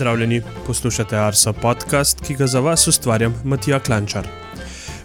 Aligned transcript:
Pozdravljeni, 0.00 0.42
poslušate 0.66 1.16
Arso 1.16 1.52
podcast, 1.52 2.20
ki 2.24 2.34
ga 2.34 2.46
za 2.46 2.60
vas 2.60 2.86
ustvarjam 2.88 3.34
Matija 3.44 3.78
Klančar. 3.78 4.24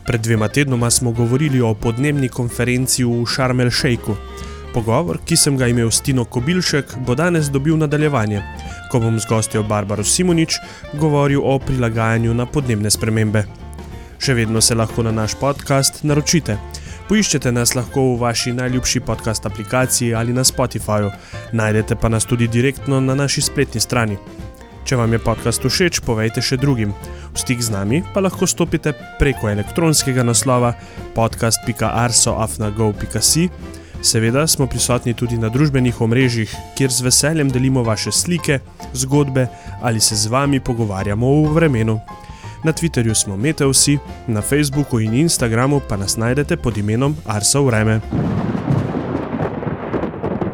Pred 0.05 0.21
dvema 0.21 0.47
tednoma 0.47 0.89
smo 0.89 1.11
govorili 1.11 1.61
o 1.61 1.73
podnebni 1.73 2.29
konferenci 2.29 3.03
v 3.03 3.25
Šarmel 3.25 3.69
Šejku. 3.69 4.15
Pogovor, 4.73 5.19
ki 5.25 5.35
sem 5.35 5.57
ga 5.57 5.67
imel 5.67 5.91
s 5.91 5.99
Tino 6.01 6.23
Kobilšek, 6.25 6.95
bo 7.07 7.15
danes 7.15 7.51
dobil 7.51 7.75
nadaljevanje, 7.77 8.39
ko 8.91 9.03
bom 9.03 9.19
z 9.19 9.27
gostjo 9.27 9.63
Barbaro 9.63 10.03
Simonič 10.03 10.55
govoril 10.93 11.43
o 11.43 11.59
prilagajanju 11.59 12.33
na 12.33 12.45
podnebne 12.45 12.91
spremembe. 12.91 13.43
Še 14.19 14.33
vedno 14.33 14.61
se 14.61 14.79
lahko 14.79 15.03
na 15.03 15.11
naš 15.11 15.35
podcast 15.35 16.05
naročite. 16.07 16.55
Poiščete 17.09 17.51
nas 17.51 17.75
lahko 17.75 18.13
v 18.13 18.17
vaši 18.23 18.55
najljubši 18.55 19.03
podcast 19.03 19.45
aplikaciji 19.45 20.15
ali 20.15 20.33
na 20.33 20.47
Spotifyju, 20.47 21.11
najdete 21.51 21.99
pa 21.99 22.09
nas 22.09 22.25
tudi 22.25 22.47
direktno 22.47 23.03
na 23.03 23.15
naši 23.15 23.41
spletni 23.41 23.83
strani. 23.83 24.17
Če 24.85 25.01
vam 25.01 25.09
je 25.15 25.17
podcast 25.17 25.63
všeč, 25.65 26.05
povejte 26.05 26.45
še 26.45 26.61
drugim. 26.61 26.93
V 27.33 27.37
stik 27.41 27.57
z 27.57 27.73
nami 27.73 28.05
pa 28.13 28.21
lahko 28.21 28.45
stopite 28.45 28.93
preko 29.17 29.49
elektronskega 29.49 30.21
naslova 30.21 30.77
podcast.arsoafnago.si. 31.17 33.49
Seveda 34.05 34.45
smo 34.45 34.69
prisotni 34.69 35.17
tudi 35.17 35.41
na 35.41 35.49
družbenih 35.49 35.97
omrežjih, 36.05 36.53
kjer 36.77 36.93
z 36.93 37.01
veseljem 37.01 37.49
delimo 37.49 37.81
vaše 37.81 38.13
slike, 38.13 38.61
zgodbe 38.93 39.49
ali 39.81 39.97
se 39.97 40.13
z 40.13 40.29
vami 40.29 40.61
pogovarjamo 40.61 41.25
o 41.25 41.49
vremenu. 41.49 41.97
Na 42.61 42.69
Twitterju 42.69 43.17
smo 43.17 43.33
Meteusi, 43.33 43.97
na 44.29 44.45
Facebooku 44.45 45.01
in 45.01 45.25
Instagramu 45.25 45.81
pa 45.81 45.97
nas 45.97 46.13
najdete 46.13 46.61
pod 46.61 46.77
imenom 46.77 47.17
Arso 47.25 47.65
Vreme. 47.65 48.05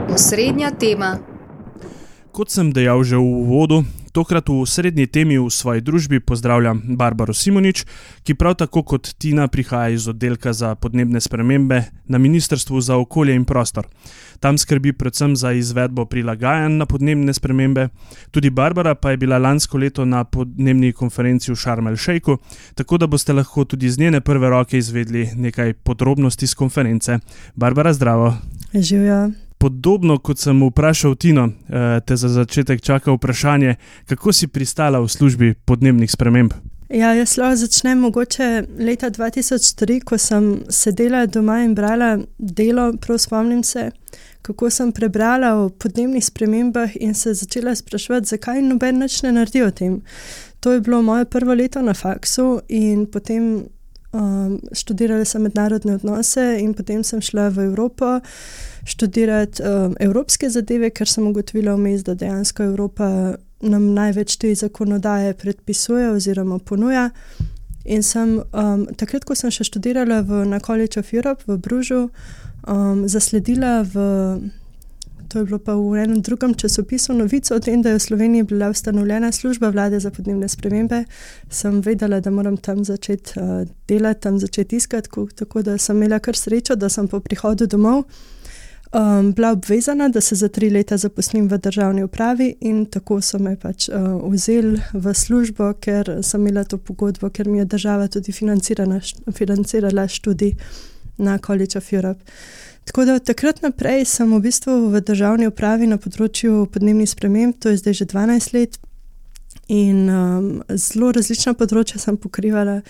Osrednja 0.08 0.72
tema. 0.72 1.20
Kot 2.32 2.48
sem 2.48 2.72
dejal 2.72 3.04
že 3.04 3.20
v 3.20 3.28
uvodu, 3.28 3.84
tokrat 4.12 4.50
v 4.50 4.66
srednji 4.66 5.08
temi 5.08 5.38
v 5.40 5.50
svoji 5.50 5.82
družbi 5.82 6.20
pozdravljam 6.20 6.82
Barbaro 6.98 7.34
Simonič, 7.34 7.86
ki 8.24 8.36
prav 8.36 8.56
tako 8.60 8.84
kot 8.84 9.14
Tina 9.18 9.48
prihaja 9.48 9.90
iz 9.90 10.08
oddelka 10.08 10.54
za 10.54 10.76
podnebne 10.76 11.22
spremembe 11.22 11.84
na 12.08 12.18
Ministrstvu 12.18 12.82
za 12.82 12.98
okolje 12.98 13.36
in 13.36 13.46
prostor. 13.46 13.88
Tam 14.40 14.58
skrbi 14.58 14.94
predvsem 14.94 15.36
za 15.36 15.52
izvedbo 15.52 16.06
prilagajanj 16.06 16.78
na 16.78 16.86
podnebne 16.86 17.34
spremembe. 17.34 17.88
Tudi 18.32 18.50
Barbara 18.50 18.96
pa 18.96 19.12
je 19.12 19.18
bila 19.18 19.38
lansko 19.38 19.78
leto 19.78 20.06
na 20.06 20.24
podnebni 20.24 20.94
konferenci 20.94 21.52
v 21.52 21.56
Šarmel 21.56 21.96
Šejku, 21.96 22.38
tako 22.76 22.98
da 22.98 23.08
boste 23.08 23.34
lahko 23.34 23.66
tudi 23.66 23.90
z 23.90 24.00
njene 24.00 24.22
prve 24.22 24.50
roke 24.50 24.78
izvedli 24.78 25.30
nekaj 25.36 25.74
podrobnosti 25.74 26.48
z 26.48 26.54
konference. 26.54 27.20
Barbara, 27.56 27.94
zdravo. 27.94 28.36
Živijo. 28.74 29.51
Podobno 29.62 30.18
kot 30.18 30.40
sem 30.42 30.58
vprašal 30.66 31.16
Tino, 31.16 31.46
eh, 31.46 32.00
te 32.06 32.16
za 32.18 32.30
začetek 32.30 32.82
čaka 32.82 33.12
vprašanje, 33.14 33.76
kako 34.10 34.34
si 34.34 34.48
pristala 34.48 35.00
v 35.00 35.08
službi 35.08 35.54
podnebnih 35.66 36.12
sprememb. 36.12 36.54
Ja, 36.90 37.14
jaz 37.14 37.38
lahko 37.38 37.56
začnem 37.56 38.00
mogoče 38.00 38.64
leta 38.80 39.10
2003, 39.10 40.00
ko 40.04 40.18
sem 40.18 40.64
sedela 40.70 41.26
doma 41.26 41.62
in 41.64 41.76
brala 41.76 42.18
delo, 42.38 42.94
prav 42.98 43.20
spomnim 43.22 43.64
se, 43.64 43.92
kako 44.42 44.70
sem 44.70 44.92
prebrala 44.92 45.54
o 45.56 45.70
podnebnih 45.70 46.26
spremembah 46.26 46.98
in 47.00 47.14
se 47.14 47.34
začela 47.34 47.76
spraševati, 47.76 48.28
zakaj 48.28 48.62
noben 48.62 49.00
več 49.00 49.22
ne 49.24 49.32
naredi 49.32 49.62
o 49.64 49.72
tem. 49.72 50.02
To 50.60 50.74
je 50.74 50.82
bilo 50.82 51.02
moje 51.02 51.26
prvo 51.26 51.54
leto 51.54 51.82
na 51.82 51.94
faksu 51.94 52.60
in 52.68 53.06
potem 53.06 53.64
um, 54.12 54.60
študirala 54.74 55.26
sem 55.26 55.42
mednarodne 55.42 55.96
odnose 55.96 56.58
in 56.60 56.74
potem 56.74 57.04
sem 57.04 57.22
šla 57.22 57.50
v 57.50 57.70
Evropo 57.70 58.20
študirati 58.86 59.64
um, 59.64 59.96
evropske 60.00 60.50
zadeve, 60.50 60.90
ker 60.90 61.10
sem 61.10 61.28
ugotovila 61.28 61.76
vmes, 61.76 62.04
da 62.04 62.16
dejansko 62.18 62.64
Evropa 62.64 63.36
nam 63.62 63.94
največ 63.94 64.36
te 64.42 64.56
zakonodaje 64.56 65.34
predpisuje 65.34 66.10
oziroma 66.12 66.60
ponuja. 66.60 67.10
In 67.86 68.04
sem 68.04 68.38
um, 68.38 68.86
takrat, 68.98 69.26
ko 69.26 69.36
sem 69.38 69.54
še 69.54 69.66
študirala 69.66 70.22
v, 70.26 70.46
na 70.50 70.60
College 70.62 71.02
of 71.02 71.14
Europe 71.14 71.46
v 71.48 71.58
Bružu, 71.58 72.08
um, 72.68 73.08
zasledila 73.10 73.82
v. 73.86 74.50
To 75.32 75.40
je 75.40 75.48
bilo 75.48 75.62
pa 75.64 75.78
v 75.80 75.96
enem 75.96 76.20
drugem 76.20 76.52
časopisu 76.60 77.14
novico 77.16 77.56
o 77.56 77.62
tem, 77.64 77.80
da 77.80 77.94
je 77.94 78.02
v 78.02 78.04
Sloveniji 78.04 78.44
bila 78.50 78.68
ustanovljena 78.68 79.30
služba 79.32 79.70
vlade 79.72 80.00
za 80.04 80.12
podnebne 80.12 80.50
spremembe. 80.52 81.06
Sem 81.48 81.80
vedela, 81.82 82.20
da 82.20 82.34
moram 82.36 82.58
tam 82.58 82.84
začeti 82.84 83.40
uh, 83.40 83.64
delati, 83.88 84.22
tam 84.28 84.40
začeti 84.40 84.76
iskati, 84.76 85.08
tako 85.36 85.64
da 85.64 85.78
sem 85.78 85.96
imela 85.96 86.20
kar 86.20 86.36
srečo, 86.36 86.76
da 86.76 86.90
sem 86.90 87.08
po 87.08 87.24
prihodu 87.24 87.66
domov 87.66 88.04
um, 88.94 89.34
bila 89.34 89.52
obvezana, 89.52 90.10
da 90.10 90.22
se 90.22 90.36
za 90.36 90.48
tri 90.48 90.70
leta 90.70 90.98
zaposlim 90.98 91.48
v 91.48 91.58
državni 91.58 92.04
upravi, 92.04 92.56
in 92.62 92.86
tako 92.86 93.22
so 93.22 93.40
me 93.40 93.56
pač 93.60 93.90
uh, 93.90 93.96
vzeli 94.32 94.82
v 94.94 95.14
službo, 95.14 95.74
ker 95.80 96.20
sem 96.24 96.42
imela 96.42 96.64
to 96.64 96.78
pogodbo, 96.78 97.30
ker 97.30 97.48
mi 97.48 97.58
je 97.58 97.66
država 97.66 98.08
tudi 98.08 98.32
financirala 98.32 100.08
študij 100.08 100.56
na 101.18 101.38
College 101.38 101.78
of 101.78 101.94
Europe. 101.94 102.24
Tako 102.86 103.06
da 103.06 103.16
od 103.16 103.26
takrat 103.26 103.62
naprej 103.62 104.06
sem 104.06 104.32
v 104.34 104.40
bistvu 104.42 104.90
v 104.90 105.02
državni 105.02 105.48
upravi 105.48 105.88
na 105.88 105.98
področju 106.02 106.66
podnebnih 106.74 107.10
sprememb, 107.10 107.60
to 107.60 107.70
je 107.70 107.78
zdaj 107.78 107.94
že 107.94 108.06
12 108.06 108.54
let, 108.58 108.80
in 109.68 110.10
um, 110.10 110.48
zelo 110.76 111.12
različna 111.16 111.54
področja 111.54 112.02
sem 112.02 112.18
pokrivala, 112.18 112.82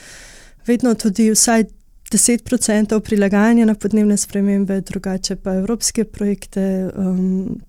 vedno 0.65 0.95
tudi 0.95 1.29
vsaj 1.33 1.67
10% 2.11 2.99
prilagajanja 2.99 3.65
na 3.65 3.75
podnebne 3.75 4.17
spremembe, 4.17 4.81
drugače 4.81 5.35
pa 5.35 5.53
evropske 5.55 6.03
projekte, 6.03 6.89
um, 6.95 7.61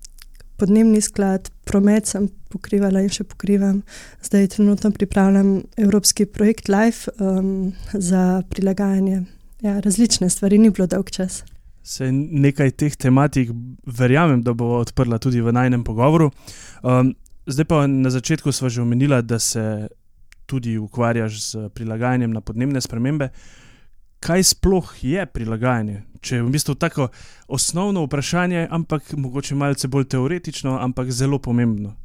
podnebni 0.59 1.01
sklad, 1.01 1.47
promet 1.63 2.09
sem 2.11 2.27
pokrivala 2.51 3.05
in 3.05 3.11
še 3.11 3.23
pokrivam. 3.23 3.81
Zdaj 4.23 4.49
trenutno 4.57 4.91
pripravljam 4.91 5.53
evropski 5.79 6.25
projekt 6.25 6.67
Life 6.67 7.11
um, 7.19 7.71
za 7.93 8.43
prilagajanje. 8.49 9.23
Ja, 9.63 9.79
različne 9.79 10.29
stvari, 10.29 10.59
ni 10.59 10.73
bilo 10.75 10.89
dolg 10.91 11.11
čas. 11.11 11.45
Se 11.83 12.11
nekaj 12.11 12.75
teh 12.79 12.99
tematik, 12.99 13.55
verjamem, 13.87 14.43
da 14.43 14.51
bo 14.53 14.75
odprla 14.81 15.23
tudi 15.23 15.39
v 15.41 15.55
najnem 15.55 15.87
pogovoru. 15.87 16.31
Um, 16.83 17.15
zdaj 17.47 17.71
pa 17.71 17.85
na 17.87 18.11
začetku 18.11 18.51
smo 18.51 18.69
že 18.69 18.83
omenili, 18.83 19.23
da 19.23 19.39
se 19.39 19.87
tudi 20.45 20.77
ukvarjaš 20.77 21.41
z 21.41 21.67
prilagajanjem 21.75 22.31
na 22.31 22.41
podnebne 22.41 22.81
spremembe. 22.83 23.31
Uh, 23.31 23.62
kaj 24.23 24.43
sploh 24.43 24.93
je 25.03 25.25
prilagajanje? 25.25 26.03
Če 26.23 26.39
je 26.39 26.43
v 26.45 26.53
bistvu 26.53 26.75
tako 26.79 27.09
osnovno 27.51 28.05
vprašanje, 28.05 28.67
ampak 28.71 29.11
mogoče 29.19 29.55
malce 29.59 29.89
bolj 29.91 30.07
teoretično, 30.15 30.77
ampak 30.79 31.11
zelo 31.11 31.39
pomembno. 31.39 31.95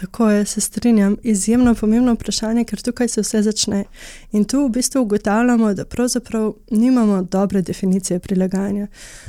Tako 0.00 0.30
je, 0.30 0.44
se 0.46 0.60
strinjam. 0.60 1.16
Izjemno 1.22 1.74
pomembno 1.74 2.14
vprašanje, 2.14 2.64
ker 2.64 2.82
tukaj 2.82 3.08
se 3.08 3.22
vse 3.22 3.42
začne. 3.42 3.84
In 4.32 4.44
tu 4.44 4.64
v 4.66 4.72
bistvu 4.74 5.02
ugotavljamo, 5.02 5.72
da 5.74 5.84
pravzaprav 5.84 6.52
nimamo 6.70 7.22
dobre 7.22 7.62
definicije 7.62 8.18
prilagajanja. 8.18 8.86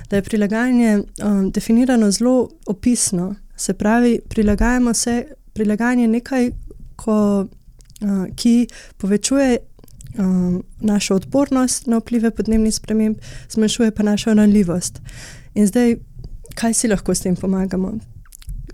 Da 0.09 0.15
je 0.15 0.25
prilagajanje 0.25 0.97
um, 0.97 1.51
definirano 1.51 2.11
zelo 2.11 2.49
opisno. 2.65 3.35
Se 3.55 3.73
pravi, 3.73 4.19
prilagajamo 4.29 4.93
se, 4.93 5.23
prilagajanje 5.53 6.03
je 6.03 6.13
nekaj, 6.17 6.51
ko, 6.95 7.45
uh, 7.45 8.35
ki 8.35 8.67
povečuje 8.97 9.57
um, 10.17 10.63
našo 10.79 11.15
odpornost 11.15 11.87
na 11.87 11.97
vplive 11.97 12.31
podnebnih 12.31 12.75
sprememb, 12.75 13.17
zmanjšuje 13.49 13.91
pa 13.91 14.03
našo 14.03 14.33
ranljivost. 14.33 15.01
In 15.53 15.67
zdaj, 15.67 15.95
kaj 16.55 16.73
si 16.73 16.87
lahko 16.87 17.15
s 17.15 17.21
tem 17.21 17.35
pomagamo? 17.35 17.93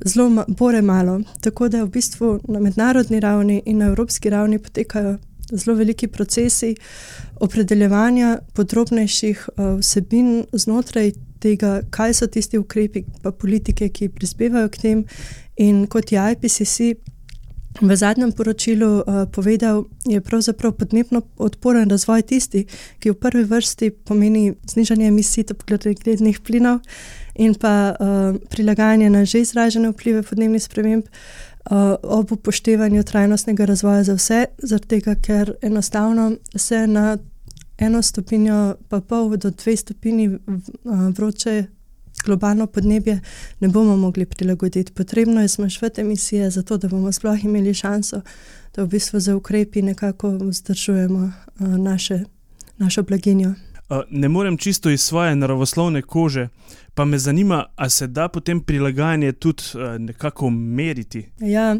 Zelo 0.06 0.29
ma, 0.29 0.45
bore 0.47 0.81
malo. 0.81 1.22
Tako 1.41 1.69
da 1.69 1.84
v 1.84 1.90
bistvu 1.90 2.40
na 2.47 2.59
mednarodni 2.59 3.19
ravni 3.19 3.62
in 3.66 3.78
na 3.78 3.85
evropski 3.85 4.29
ravni 4.29 4.59
potekajo 4.59 5.18
zelo 5.51 5.78
veliki 5.78 6.07
procesi 6.07 6.75
opredeljevanja 7.35 8.40
podrobnejših 8.53 9.50
uh, 9.50 9.79
vsebin 9.79 10.45
znotraj 10.53 11.12
tega, 11.40 11.81
kaj 11.90 12.13
so 12.13 12.28
tisti 12.28 12.57
ukrepi, 12.57 13.03
pa 13.22 13.31
politike, 13.31 13.89
ki 13.89 14.10
prispevajo 14.10 14.69
k 14.69 14.81
tem. 14.81 15.04
In 15.62 15.86
kot 15.88 16.12
je 16.12 16.31
IPCC 16.31 16.95
v 17.81 17.95
zadnjem 17.95 18.31
poročilu 18.31 19.04
uh, 19.04 19.25
povedal, 19.31 19.86
je 20.06 20.22
pravzaprav 20.22 20.72
podnebno 20.72 21.22
odporen 21.38 21.89
razvoj 21.89 22.22
tisti, 22.22 22.66
ki 23.00 23.12
v 23.12 23.19
prvi 23.19 23.44
vrsti 23.44 23.92
pomeni 24.07 24.54
znižanje 24.68 25.07
emisij 25.07 25.44
toplogrednih 25.51 26.39
plinov 26.39 26.80
in 27.36 27.56
pa 27.56 27.92
uh, 27.92 28.38
prilagajanje 28.50 29.10
na 29.10 29.25
že 29.25 29.42
izražene 29.42 29.92
vplive 29.92 30.24
podnebnih 30.24 30.63
sprememb. 30.63 31.04
Uh, 31.66 31.98
ob 32.04 32.31
upoštevanju 32.31 33.04
trajnostnega 33.04 33.66
razvoja 33.66 34.04
za 34.04 34.13
vse, 34.13 34.45
zato 34.57 34.95
ker 35.22 35.56
enostavno 35.62 36.36
se 36.56 36.88
na 36.88 37.18
eno 37.77 38.01
stopinjo, 38.01 38.75
pa 38.89 39.01
pol 39.01 39.38
do 39.38 39.50
dve 39.50 39.75
stopinji 39.75 40.38
vroče 40.86 41.66
globalno 42.25 42.68
podnebje 42.68 43.19
ne 43.60 43.68
bomo 43.68 43.98
mogli 43.98 44.25
prilagoditi. 44.25 44.94
Potrebno 44.94 45.42
je 45.42 45.48
zmanjšati 45.48 46.01
emisije, 46.01 46.50
zato 46.50 46.77
da 46.77 46.88
bomo 46.88 47.12
sploh 47.12 47.44
imeli 47.44 47.74
šanso, 47.74 48.22
da 48.75 48.83
v 48.83 48.88
bistvu 48.88 49.19
za 49.19 49.36
ukrepi 49.36 49.81
nekako 49.81 50.30
vzdržujemo 50.30 51.31
uh, 51.60 51.68
naše, 51.68 52.24
našo 52.77 53.04
blaginjo. 53.04 53.54
Uh, 53.89 53.98
ne 54.10 54.30
morem 54.30 54.57
čisto 54.57 54.89
iz 54.89 55.01
svoje 55.01 55.36
naravoslovne 55.36 56.01
kože, 56.01 56.48
pa 56.94 57.06
me 57.06 57.18
zanima, 57.18 57.66
ali 57.75 57.89
se 57.89 58.07
da 58.07 58.27
potem 58.27 58.62
prilagajanje 58.62 59.31
tudi 59.31 59.63
uh, 59.74 60.01
nekako 60.01 60.50
meriti. 60.50 61.30
Ja, 61.39 61.75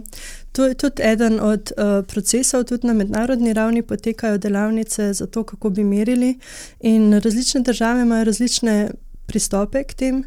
to 0.52 0.66
je 0.66 0.74
tudi 0.74 1.02
eden 1.04 1.40
od 1.40 1.72
uh, 1.78 2.06
procesov, 2.08 2.64
tudi 2.64 2.88
na 2.88 2.94
mednarodni 2.94 3.54
ravni 3.54 3.82
potekajo 3.82 4.38
delavnice 4.38 5.14
za 5.14 5.28
to, 5.28 5.44
kako 5.44 5.70
bi 5.70 5.84
merili. 5.84 6.40
In 6.80 7.14
različne 7.14 7.62
države 7.62 8.02
imajo 8.02 8.24
različne 8.24 8.92
pristope 9.28 9.84
k 9.84 9.94
tem. 9.94 10.24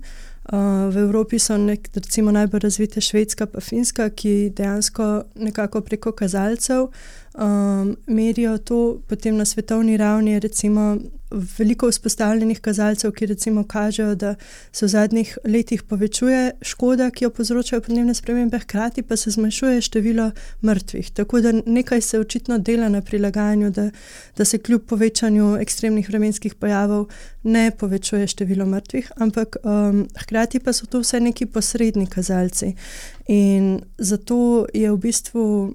Uh, 0.49 0.89
v 0.89 0.97
Evropi 0.97 1.37
so 1.39 1.59
nek, 1.61 1.91
recimo, 1.93 2.33
najbolj 2.33 2.61
razvite 2.65 3.00
Švedska 3.05 3.47
in 3.53 3.61
Finska, 3.61 4.09
ki 4.11 4.50
dejansko 4.56 5.25
nekako 5.37 5.83
preko 5.85 6.12
kazalcev 6.12 6.89
um, 7.38 7.96
merijo 8.06 8.58
to, 8.58 9.00
potem 9.06 9.37
na 9.37 9.44
svetovni 9.44 9.96
ravni 9.96 10.31
je 10.31 10.40
recimo 10.40 10.99
veliko 11.31 11.88
vzpostavljenih 11.90 12.61
kazalcev, 12.61 13.12
ki 13.12 13.26
recimo 13.26 13.64
kažejo, 13.64 14.14
da 14.14 14.35
se 14.73 14.87
v 14.87 14.88
zadnjih 14.88 15.38
letih 15.44 15.82
povečuje 15.82 16.52
škoda, 16.62 17.11
ki 17.11 17.25
jo 17.25 17.31
povzročajo 17.31 17.82
podnebne 17.85 18.14
spremembe, 18.14 18.58
hkrati 18.58 19.02
pa 19.02 19.17
se 19.17 19.31
zmanjšuje 19.31 19.81
število 19.81 20.31
mrtvih. 20.62 21.11
Tako 21.11 21.40
da 21.40 21.52
nekaj 21.67 22.00
se 22.00 22.20
očitno 22.20 22.58
dela 22.58 22.88
na 22.88 23.00
prilagajanju, 23.00 23.70
da, 23.70 23.91
da 24.37 24.44
se 24.44 24.58
kljub 24.58 24.87
povečanju 24.87 25.56
ekstremnih 25.61 26.08
vremenskih 26.08 26.55
pojavov 26.55 27.06
ne 27.43 27.70
povečuje 27.70 28.26
število 28.26 28.67
mrtvih, 28.67 29.12
ampak 29.17 29.56
um, 29.64 30.08
hkrati 30.19 30.61
pa 30.61 30.73
so 30.73 30.87
to 30.87 31.00
vse 31.00 31.20
neki 31.20 31.46
posredni 31.46 32.06
kazalci. 32.06 32.73
In 33.29 33.81
zato 33.99 34.67
je 34.75 34.93
v 34.93 34.96
bistvu 34.96 35.75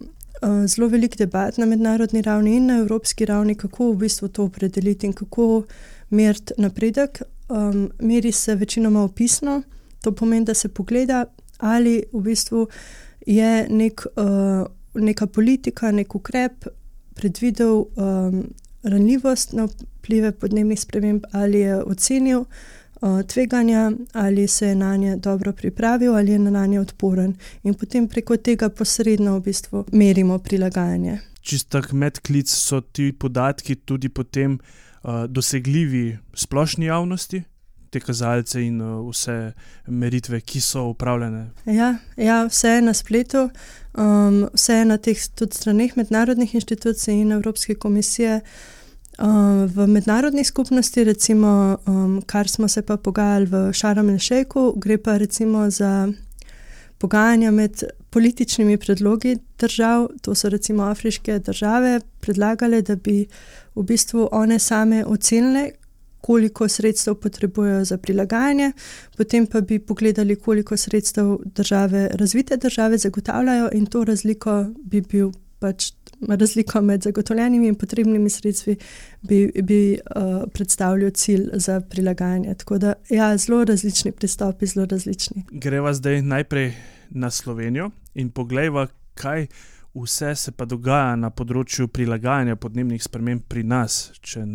zelo 0.67 0.87
velik 0.87 1.17
debat 1.17 1.57
na 1.57 1.65
mednarodni 1.65 2.21
ravni 2.21 2.55
in 2.55 2.65
na 2.65 2.77
evropski 2.77 3.25
ravni, 3.25 3.55
kako 3.55 3.91
v 3.91 3.97
bistvu 3.97 4.27
to 4.27 4.43
opredeliti 4.43 5.07
in 5.07 5.13
kako 5.13 5.63
meriti 6.09 6.53
napredek. 6.57 7.21
Um, 7.49 7.91
meri 7.99 8.31
se 8.31 8.55
večinoma 8.55 9.03
opisno, 9.03 9.61
to 10.01 10.11
pomeni, 10.11 10.45
da 10.45 10.53
se 10.53 10.67
pogleda, 10.69 11.25
ali 11.57 12.03
v 12.13 12.21
bistvu 12.21 12.67
je 13.27 13.67
nek, 13.69 14.05
uh, 14.15 14.65
neka 14.93 15.27
politika, 15.27 15.91
nek 15.91 16.15
ukrep 16.15 16.65
predvidel 17.15 17.85
um, 17.95 18.53
ranljivost 18.83 19.53
na 19.53 19.67
vplive 19.99 20.31
podnebnih 20.31 20.79
sprememb 20.79 21.23
ali 21.31 21.59
je 21.59 21.83
ocenil 21.83 22.45
tveganja, 23.27 23.91
ali 24.13 24.47
se 24.47 24.67
je 24.67 24.75
na 24.75 24.95
nje 24.95 25.15
dobro 25.15 25.53
pripravil, 25.53 26.15
ali 26.15 26.31
je 26.31 26.39
na 26.39 26.65
nje 26.65 26.79
odporen. 26.79 27.35
In 27.63 27.73
potem 27.73 28.07
preko 28.07 28.37
tega 28.37 28.69
posredno 28.69 29.37
v 29.37 29.41
bistvu 29.43 29.85
merimo 29.91 30.39
prilagajanje. 30.39 31.19
Čisto 31.41 31.81
tak 31.81 31.91
medklic 31.91 32.49
so 32.49 32.81
ti 32.81 33.11
podatki 33.11 33.75
tudi 33.75 34.09
potem 34.09 34.59
uh, 34.59 35.25
dosegljivi 35.27 36.17
splošni 36.33 36.85
javnosti. 36.85 37.43
Te 37.89 37.99
kazalce 37.99 38.61
in 38.65 38.79
vse 38.81 39.51
meritve, 39.87 40.39
ki 40.41 40.61
so 40.61 40.87
upravljene. 40.89 41.49
Ja, 41.65 41.95
ja 42.17 42.39
vse 42.49 42.69
je 42.69 42.81
na 42.81 42.93
spletu, 42.93 43.49
um, 43.93 44.47
vse 44.53 44.79
je 44.79 44.85
na 44.85 44.97
teh 44.97 45.19
straneh 45.51 45.93
mednarodnih 45.97 46.55
inštitucij 46.55 47.21
in 47.21 47.31
Evropske 47.31 47.75
komisije. 47.75 48.39
Uh, 48.41 48.82
v 49.17 49.87
mednarodni 49.87 50.43
skupnosti, 50.43 51.03
recimo, 51.03 51.77
um, 51.85 52.21
kar 52.25 52.47
smo 52.47 52.67
se 52.67 52.81
pa 52.81 52.97
pogajali 52.97 53.45
v 53.45 53.73
Šarem 53.73 54.19
Šejku, 54.19 54.73
gre 54.77 54.97
pa 54.97 55.17
recimo 55.17 55.69
za 55.69 56.09
pogajanja 56.97 57.51
med 57.51 57.83
političnimi 58.09 58.77
predlogi 58.77 59.37
držav, 59.59 60.07
to 60.21 60.35
so 60.35 60.49
recimo 60.49 60.83
afriške 60.83 61.39
države, 61.39 61.99
predlagale, 62.19 62.81
da 62.81 62.95
bi 62.95 63.25
v 63.75 63.83
bistvu 63.83 64.29
one 64.31 64.59
same 64.59 65.05
ocenile, 65.05 65.71
koliko 66.21 66.67
sredstev 66.67 67.15
potrebujejo 67.15 67.85
za 67.85 67.97
prilagajanje, 67.97 68.71
potem 69.17 69.47
pa 69.47 69.61
bi 69.61 69.79
pogledali, 69.79 70.35
koliko 70.35 70.77
sredstev 70.77 71.37
države, 71.45 72.09
razvite 72.13 72.57
države 72.57 72.97
zagotavljajo, 72.97 73.69
in 73.73 73.85
to 73.85 74.03
razliko 74.03 74.65
bi 74.77 75.01
bil 75.01 75.31
pač 75.59 75.91
razliko 76.29 76.81
med 76.81 77.03
zagotovljenimi 77.03 77.67
in 77.67 77.75
potrebnimi 77.75 78.29
sredstvi 78.29 78.75
bi, 79.21 79.51
bi 79.63 79.97
uh, 80.15 80.43
predstavljal 80.53 81.11
cilj 81.11 81.49
za 81.53 81.81
prilagajanje. 81.81 82.55
Tako 82.55 82.77
da, 82.77 82.93
ja, 83.09 83.37
zelo 83.37 83.63
različni 83.63 84.11
pristopi, 84.11 84.65
zelo 84.65 84.85
različni. 84.85 85.43
Greva 85.51 85.93
zdaj 85.93 86.21
najprej 86.21 86.73
na 87.09 87.31
Slovenijo 87.31 87.89
in 88.13 88.29
pogledajva, 88.29 88.87
kaj 89.13 89.47
vse 89.93 90.35
se 90.35 90.51
pa 90.51 90.65
dogaja 90.65 91.15
na 91.15 91.29
področju 91.29 91.87
prilagajanja 91.87 92.55
podnebnih 92.55 93.03
sprememb 93.03 93.45
pri 93.47 93.63
nas, 93.63 94.09
če 94.21 94.45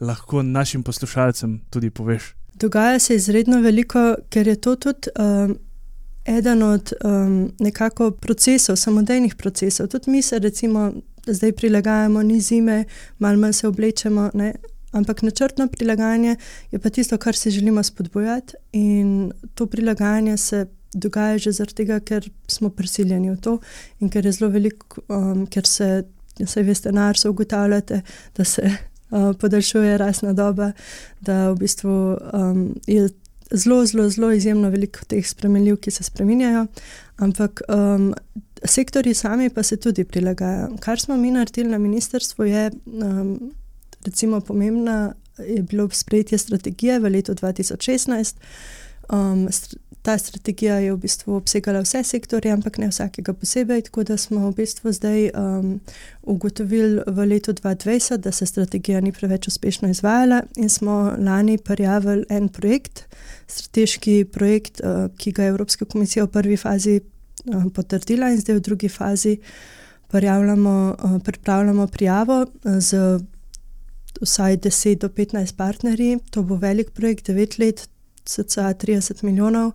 lahko 0.00 0.42
našim 0.42 0.82
poslušalcem 0.82 1.60
tudi 1.70 1.90
poveš. 1.90 2.32
Dogaja 2.56 2.98
se 2.98 3.14
izredno 3.14 3.60
veliko, 3.60 4.14
ker 4.32 4.48
je 4.48 4.56
to 4.56 4.76
tudi. 4.76 5.12
Um, 5.20 5.56
eden 6.26 6.62
od 6.62 6.92
um, 7.04 7.52
nekako 7.58 8.10
procesov, 8.10 8.76
samodejnih 8.76 9.34
procesov. 9.34 9.86
Tudi 9.86 10.10
mi 10.10 10.22
se, 10.22 10.38
recimo, 10.38 10.92
zdaj 11.26 11.52
prilagajamo, 11.52 12.22
ni 12.22 12.40
zime, 12.40 12.84
malo 13.18 13.38
manj 13.38 13.52
se 13.52 13.68
oblečemo. 13.68 14.30
Ne? 14.34 14.54
Ampak 14.92 15.22
načrtno 15.22 15.68
prilagajanje 15.68 16.36
je 16.70 16.78
pa 16.78 16.90
tisto, 16.90 17.18
kar 17.18 17.36
si 17.36 17.50
želimo 17.50 17.82
spodbujati, 17.82 18.54
in 18.72 19.32
to 19.54 19.66
prilagajanje 19.66 20.36
se 20.36 20.66
dogaja 20.92 21.38
že 21.38 21.52
zaradi 21.52 21.74
tega, 21.74 22.00
ker 22.00 22.30
smo 22.48 22.70
prisiljeni 22.70 23.30
v 23.30 23.36
to 23.40 23.58
in 24.00 24.10
ker 24.10 24.26
je 24.26 24.32
zelo 24.32 24.50
veliko, 24.50 25.02
um, 25.08 25.46
ker 25.46 25.66
se, 25.66 26.04
se 26.46 26.62
veste, 26.62 26.92
na 26.92 27.08
arsu 27.10 27.30
ugotavljate, 27.30 28.00
da 28.36 28.44
se 28.44 28.62
uh, 28.64 29.32
podaljšuje 29.40 29.98
rasna 29.98 30.32
doba, 30.32 30.72
da 31.20 31.50
v 31.50 31.58
bistvu 31.60 32.16
um, 32.16 32.74
je 32.86 33.08
zelo, 33.50 33.84
zelo, 33.86 34.08
zelo 34.10 34.32
izjemno 34.32 34.70
veliko 34.70 35.04
teh 35.08 35.26
spremenljiv, 35.26 35.76
ki 35.76 35.90
se 35.90 36.04
spremenjajo, 36.04 36.66
ampak 37.16 37.62
um, 37.68 38.14
sektori 38.64 39.14
sami 39.14 39.50
pa 39.50 39.62
se 39.62 39.76
tudi 39.76 40.04
prilagajajo. 40.04 40.76
Kar 40.80 41.00
smo 41.00 41.16
mi 41.16 41.30
naredili 41.30 41.70
na 41.70 41.78
ministrstvu, 41.78 42.44
je 42.44 42.70
um, 42.86 43.52
recimo 44.04 44.40
pomembna. 44.40 45.14
Je 45.38 45.62
bilo 45.62 45.88
sprejetje 45.92 46.38
strategije 46.38 46.98
v 46.98 47.10
letu 47.10 47.34
2016. 47.34 48.34
Um, 49.12 49.48
ta 50.06 50.18
strategija 50.18 50.76
je 50.78 50.92
v 50.94 50.98
bistvu 51.02 51.34
obsegala 51.34 51.80
vse 51.82 52.04
sektorje, 52.06 52.52
ampak 52.54 52.76
ne 52.78 52.86
vsakega 52.92 53.32
posebej. 53.34 53.80
Tako 53.88 54.04
da 54.06 54.16
smo 54.16 54.44
v 54.44 54.54
bistvu 54.54 54.92
zdaj 54.94 55.30
um, 55.34 55.80
ugotovili 56.22 57.02
v 57.06 57.26
letu 57.26 57.50
2020, 57.52 58.22
da 58.22 58.32
se 58.32 58.46
strategija 58.46 59.00
ni 59.02 59.10
preveč 59.12 59.48
uspešno 59.50 59.90
izvajala, 59.90 60.44
in 60.56 60.70
smo 60.70 61.16
lani 61.18 61.58
prijavili 61.58 62.22
en 62.30 62.46
projekt, 62.48 63.02
strateški 63.50 64.28
projekt, 64.30 64.80
uh, 64.84 65.10
ki 65.18 65.32
ga 65.32 65.42
je 65.42 65.54
Evropska 65.56 65.84
komisija 65.84 66.24
v 66.24 66.30
prvi 66.38 66.56
fazi 66.56 67.00
uh, 67.00 67.66
potrdila, 67.74 68.30
in 68.30 68.38
zdaj 68.38 68.60
v 68.60 68.64
drugi 68.68 68.88
fazi 68.88 69.34
uh, 69.42 71.18
pripravljamo 71.24 71.86
prijavo 71.86 72.46
z 72.62 73.18
vsaj 74.22 74.56
10 74.56 74.98
do 75.02 75.08
15 75.08 75.56
partnerji. 75.56 76.18
To 76.30 76.42
bo 76.42 76.56
velik 76.56 76.94
projekt, 76.94 77.28
9 77.28 77.58
let 77.58 77.88
cca 78.26 78.74
30 78.74 79.22
milijonov. 79.24 79.72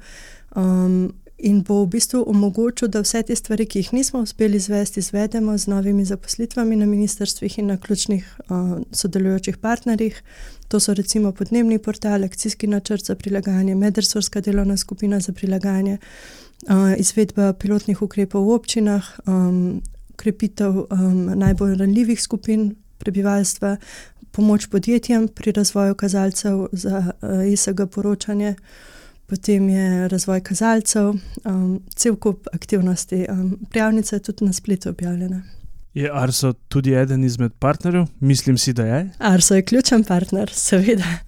Um, 0.55 1.13
in 1.41 1.61
bo 1.65 1.81
v 1.83 1.89
bistvu 1.95 2.21
omogočil, 2.29 2.89
da 2.93 3.01
vse 3.01 3.23
te 3.25 3.35
stvari, 3.35 3.65
ki 3.65 3.81
jih 3.81 3.91
nismo 3.95 4.21
uspeli 4.21 4.59
izvesti, 4.61 5.01
izvedemo 5.01 5.57
z 5.57 5.71
novimi 5.71 6.05
zaposlitvami 6.05 6.75
na 6.75 6.85
ministrstvih 6.85 7.57
in 7.59 7.71
na 7.73 7.77
ključnih 7.77 8.25
uh, 8.49 8.81
sodelujočih 8.91 9.57
partnerjih. 9.57 10.21
To 10.69 10.79
so 10.79 10.93
recimo 10.93 11.31
podnebni 11.31 11.79
portal, 11.79 12.23
akcijski 12.23 12.67
načrt 12.67 13.05
za 13.05 13.15
prilagajanje, 13.15 13.75
medresorska 13.75 14.41
delovna 14.41 14.77
skupina 14.77 15.19
za 15.19 15.33
prilagajanje, 15.33 15.97
uh, 15.97 16.93
izvedba 16.97 17.53
pilotnih 17.53 18.01
ukrepov 18.01 18.45
v 18.45 18.53
občinah, 18.55 19.09
um, 19.25 19.81
krepitev 20.15 20.85
um, 20.85 21.25
najbolj 21.35 21.75
ranljivih 21.77 22.21
skupin 22.21 22.75
prebivalstva, 22.97 23.77
pomoč 24.31 24.67
podjetjem 24.67 25.27
pri 25.27 25.51
razvoju 25.51 25.95
kazalcev 25.95 26.67
za 26.71 27.13
uh, 27.21 27.51
ISG 27.51 27.81
poročanje, 27.91 28.55
potem 29.27 29.69
je 29.69 30.07
razvoj 30.07 30.41
kazalcev, 30.41 31.13
um, 31.45 31.81
cel 31.95 32.15
kup 32.15 32.47
aktivnosti. 32.53 33.25
Um, 33.29 33.57
prijavnica 33.69 34.15
je 34.15 34.19
tudi 34.19 34.45
na 34.45 34.53
spletu 34.53 34.89
objavljena. 34.89 35.41
Je 35.93 36.09
Arso 36.13 36.53
tudi 36.53 36.93
eden 36.93 37.23
izmed 37.23 37.51
partnerjev? 37.59 38.05
Mislim 38.19 38.57
si, 38.57 38.73
da 38.73 38.85
je. 38.85 39.09
Arso 39.17 39.55
je 39.55 39.61
ključen 39.61 40.03
partner, 40.03 40.49
seveda. 40.53 41.05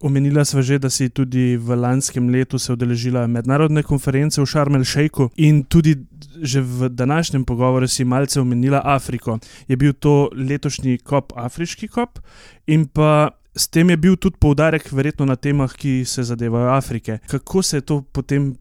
Omenila 0.00 0.44
sva 0.44 0.62
že, 0.62 0.78
da 0.78 0.90
si 0.90 1.08
tudi 1.10 1.56
v 1.56 1.74
lanskem 1.74 2.28
letu 2.30 2.58
se 2.58 2.72
udeležila 2.72 3.26
mednarodne 3.26 3.82
konference 3.82 4.40
v 4.40 4.46
Šarmel 4.46 4.84
Šejku 4.84 5.30
in 5.36 5.64
tudi 5.64 5.96
že 6.42 6.60
v 6.60 6.88
današnjem 6.88 7.44
pogovoru 7.44 7.88
si 7.88 8.04
malce 8.04 8.40
omenila 8.40 8.82
Afriko. 8.84 9.38
Je 9.68 9.76
bil 9.76 9.92
to 9.92 10.30
letošnji 10.32 10.98
kop, 10.98 11.32
afriški 11.36 11.88
kop, 11.88 12.18
in 12.66 12.86
pa 12.86 13.30
s 13.58 13.68
tem 13.68 13.90
je 13.90 13.96
bil 13.96 14.16
tudi 14.16 14.36
poudarek, 14.40 14.92
verjetno 14.92 15.26
na 15.26 15.36
temah, 15.36 15.72
ki 15.74 16.04
se 16.06 16.22
zadevajo 16.22 16.70
Afrike. 16.74 17.18
Kako 17.26 17.62
se 17.62 17.76
je 17.76 17.80
to 17.80 18.02
potem 18.02 18.54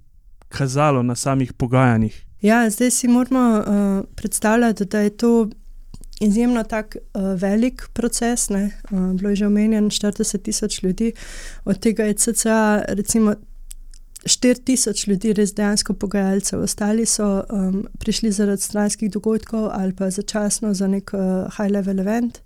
kazalo 0.49 1.03
na 1.03 1.15
samih 1.15 1.53
pogajanjih? 1.53 2.23
Ja, 2.41 2.69
zdaj 2.69 2.91
si 2.91 3.07
moramo 3.07 3.59
uh, 3.59 4.05
predstavljati, 4.15 4.85
da 4.85 4.99
je 4.99 5.09
to 5.09 5.49
izjemno 6.19 6.63
tak 6.63 6.95
uh, 6.95 7.41
velik 7.41 7.89
proces. 7.93 8.49
Uh, 8.49 8.57
bilo 9.13 9.29
je 9.29 9.35
že 9.35 9.47
omenjeno 9.47 9.89
40 9.89 10.41
tisoč 10.41 10.83
ljudi, 10.83 11.11
od 11.65 11.79
tega 11.79 12.03
je 12.03 12.13
CCA 12.13 12.83
recimo 12.87 13.35
4 14.27 14.63
tisoč 14.63 15.07
ljudi, 15.07 15.33
res 15.33 15.53
dejansko 15.55 15.93
pogajalcev. 15.93 16.61
Ostali 16.63 17.05
so 17.05 17.43
um, 17.49 17.83
prišli 17.99 18.31
zaradi 18.31 18.61
stranskih 18.61 19.11
dogodkov 19.11 19.69
ali 19.73 19.95
pa 19.95 20.09
začasno 20.09 20.73
za 20.73 20.87
nek 20.87 21.13
uh, 21.13 21.47
high 21.57 21.71
level 21.71 21.99
event, 21.99 22.41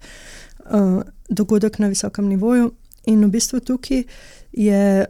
uh, 0.69 1.01
dogodek 1.29 1.79
na 1.79 1.87
visokem 1.87 2.27
nivoju. 2.27 2.71
In 3.05 3.25
v 3.25 3.31
bistvu 3.33 3.59
tukaj 3.59 4.03
je 4.51 5.05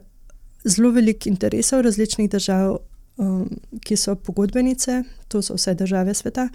zelo 0.63 0.91
velik 0.91 1.27
interesov 1.27 1.81
različnih 1.81 2.29
držav, 2.29 2.77
um, 3.17 3.49
ki 3.83 3.97
so 3.97 4.15
pogodbenice, 4.15 5.03
to 5.27 5.41
so 5.41 5.57
vse 5.57 5.73
države 5.75 6.13
sveta, 6.13 6.49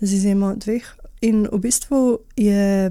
z 0.00 0.12
izjemo 0.14 0.54
dveh. 0.56 0.86
In 1.20 1.46
v 1.52 1.58
bistvu 1.58 2.18
je 2.36 2.90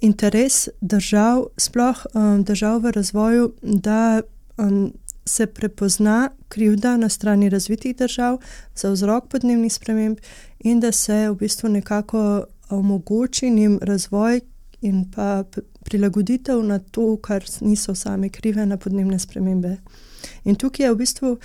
interes 0.00 0.68
držav, 0.80 1.46
sploh 1.56 2.06
um, 2.14 2.44
držav 2.44 2.82
v 2.82 2.92
razvoju, 2.92 3.52
da 3.62 4.22
um, 4.58 4.92
se 5.26 5.46
prepozna 5.46 6.30
krivda 6.48 6.96
na 6.96 7.08
strani 7.08 7.48
razvitih 7.48 7.96
držav 7.96 8.38
za 8.74 8.90
vzrok 8.90 9.28
podnebnih 9.28 9.72
sprememb 9.72 10.18
in 10.58 10.80
da 10.80 10.92
se 10.92 11.30
v 11.30 11.34
bistvu 11.34 11.68
nekako 11.68 12.44
omogoči 12.70 13.50
njim 13.50 13.78
razvoj 13.82 14.40
in 14.80 15.04
pa 15.14 15.44
prilagoditev 15.84 16.62
na 16.62 16.78
to, 16.78 17.16
kar 17.16 17.44
niso 17.60 17.94
same 17.94 18.28
krive 18.28 18.66
na 18.66 18.76
podnebne 18.76 19.18
spremembe. 19.18 19.76
In 20.44 20.54
tukaj 20.54 20.86
je 20.86 20.92
v 20.92 20.96
bistvu. 20.96 21.36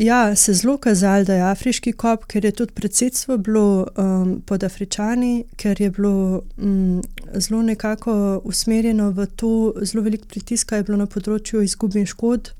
Ja, 0.00 0.36
se 0.36 0.52
je 0.52 0.56
zelo 0.56 0.76
kazalo, 0.78 1.24
da 1.24 1.34
je 1.34 1.42
afriški 1.42 1.92
kop, 1.92 2.24
ker 2.24 2.44
je 2.44 2.52
tudi 2.52 2.72
predsedstvo 2.72 3.36
bilo 3.38 3.86
um, 3.96 4.40
pod 4.46 4.64
Afričani, 4.64 5.44
ker 5.56 5.80
je 5.80 5.90
bilo 5.90 6.42
um, 6.56 7.02
zelo 7.34 7.62
nekako 7.62 8.40
usmerjeno 8.44 9.10
v 9.10 9.26
to, 9.26 9.74
zelo 9.82 10.04
velik 10.04 10.24
pritisk 10.26 10.72
je 10.72 10.86
bilo 10.86 10.98
na 10.98 11.06
področju 11.06 11.64
izgub 11.66 11.96
in 11.96 12.06
škod. 12.06 12.52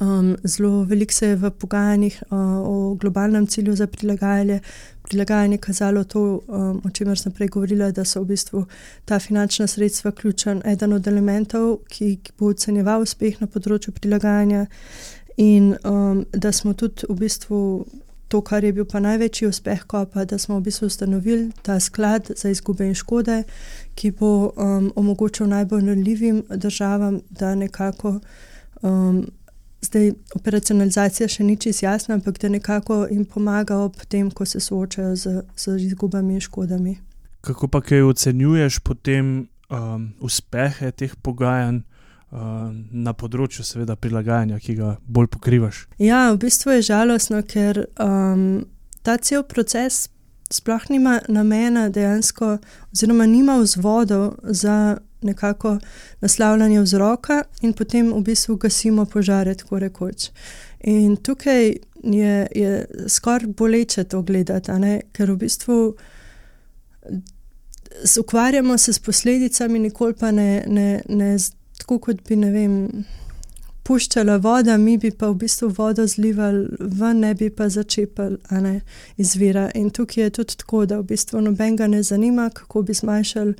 Um, 0.00 0.36
zelo 0.44 0.84
veliko 0.84 1.12
se 1.12 1.26
je 1.26 1.36
v 1.36 1.50
pogajanjih 1.50 2.22
uh, 2.30 2.38
o 2.68 2.94
globalnem 2.94 3.46
cilju 3.46 3.76
za 3.76 3.86
prilagajanje, 3.86 4.60
prilagajanje 5.02 5.58
kazalo 5.58 6.04
to, 6.04 6.40
um, 6.48 6.80
o 6.84 6.90
čemer 6.90 7.18
sem 7.18 7.32
prej 7.32 7.48
govorila, 7.48 7.90
da 7.90 8.04
so 8.04 8.22
v 8.22 8.26
bistvu 8.34 8.66
ta 9.04 9.18
finančna 9.18 9.66
sredstva 9.66 10.12
ključen 10.12 10.62
eden 10.64 10.92
od 10.92 11.06
elementov, 11.06 11.78
ki, 11.88 12.16
ki 12.22 12.32
bo 12.38 12.52
ocenjeval 12.54 13.02
uspeh 13.02 13.40
na 13.40 13.46
področju 13.46 13.92
prilagajanja. 13.92 14.66
In 15.36 15.74
um, 15.84 16.24
da 16.32 16.52
smo 16.52 16.74
tudi 16.74 17.08
v 17.08 17.18
bistvu 17.24 17.60
to, 18.28 18.40
kar 18.40 18.64
je 18.64 18.72
bil 18.72 18.86
pa 18.88 19.00
največji 19.00 19.48
uspeh 19.48 19.84
kopa, 19.86 20.24
da 20.24 20.38
smo 20.38 20.60
v 20.60 20.68
bistvu 20.68 20.86
ustanovili 20.86 21.50
ta 21.62 21.80
sklad 21.80 22.30
za 22.36 22.48
izgube 22.48 22.86
in 22.86 22.94
škode, 22.94 23.42
ki 23.94 24.14
bo 24.16 24.52
um, 24.56 24.92
omogočil 24.96 25.50
najbolj 25.50 25.86
ranljivim 25.90 26.42
državam, 26.48 27.20
da 27.30 27.54
nekako. 27.54 28.20
Um, 28.82 29.24
Zdaj, 29.82 30.12
operacionalizacija 30.38 31.26
še 31.28 31.44
ni 31.44 31.56
čisto 31.58 31.86
jasna, 31.86 32.14
ampak 32.14 32.38
da 32.38 32.48
nekako 32.48 33.06
jim 33.10 33.24
pomaga 33.24 33.80
ob 33.82 33.96
tem, 34.08 34.30
ko 34.30 34.46
se 34.46 34.60
soočajo 34.60 35.16
z, 35.16 35.42
z 35.56 35.76
izgubami 35.88 36.38
in 36.38 36.40
škodami. 36.40 36.96
Kako 37.42 37.68
pa 37.68 37.80
kaj 37.82 38.04
ocenjuješ 38.06 38.78
potem 38.86 39.32
um, 39.70 40.12
uspehe 40.20 40.92
teh 40.94 41.16
pogajanj 41.22 41.82
uh, 41.82 42.70
na 42.92 43.12
področju, 43.12 43.66
seveda, 43.66 43.98
prilagajanja, 43.98 44.60
ki 44.62 44.78
ga 44.78 44.94
bolj 45.02 45.32
pokrivaš? 45.34 45.86
Ja, 45.98 46.28
v 46.30 46.44
bistvu 46.46 46.78
je 46.78 46.88
žalostno, 46.92 47.42
ker 47.42 47.88
um, 47.98 48.62
ta 49.02 49.18
cel 49.18 49.42
proces 49.42 50.06
sploh 50.52 50.86
nima 50.92 51.18
namena 51.28 51.88
dejansko, 51.90 52.58
oziroma 52.92 53.26
nima 53.26 53.58
vzvodov 53.58 54.36
za 54.44 55.00
nekako 55.22 55.78
naslavljanje 56.20 56.80
vzroka 56.80 57.42
in 57.62 57.72
potem 57.72 58.12
v 58.12 58.22
bistvu 58.22 58.56
gasimo 58.56 59.04
požare, 59.04 59.54
tako 59.54 59.78
rekoč. 59.78 60.30
In 60.80 61.16
tukaj 61.16 61.74
je, 62.02 62.46
je 62.54 62.86
skoraj 63.08 63.46
boleče 63.46 64.04
to 64.04 64.22
gledati, 64.22 64.72
ker 65.12 65.30
v 65.30 65.36
bistvu 65.36 65.94
ukvarjamo 68.20 68.78
se 68.78 68.92
s 68.92 68.98
posledicami, 68.98 69.78
nikoli 69.78 70.14
pa 70.14 70.30
ne, 70.30 70.64
ne, 70.66 71.02
ne 71.08 71.36
tako, 71.78 71.98
kot 71.98 72.22
bi 72.28 72.36
ne 72.36 72.50
vem 72.50 73.04
puščala 73.82 74.36
voda, 74.36 74.76
mi 74.78 74.96
bi 74.98 75.10
pa 75.10 75.30
v 75.30 75.40
bistvu 75.42 75.68
vodo 75.76 76.06
zlivali 76.06 76.66
ven, 76.80 77.20
ne 77.20 77.34
bi 77.34 77.50
pa 77.50 77.68
začepali 77.68 78.80
izvira. 79.16 79.70
In 79.74 79.90
tukaj 79.90 80.24
je 80.24 80.30
tudi 80.30 80.56
tako, 80.56 80.86
da 80.86 81.00
v 81.00 81.08
bistvu 81.12 81.40
noben 81.40 81.76
ga 81.76 81.86
ne 81.86 82.02
zanima, 82.02 82.50
kako 82.50 82.82
bi 82.82 82.94
zmanjšali 82.94 83.54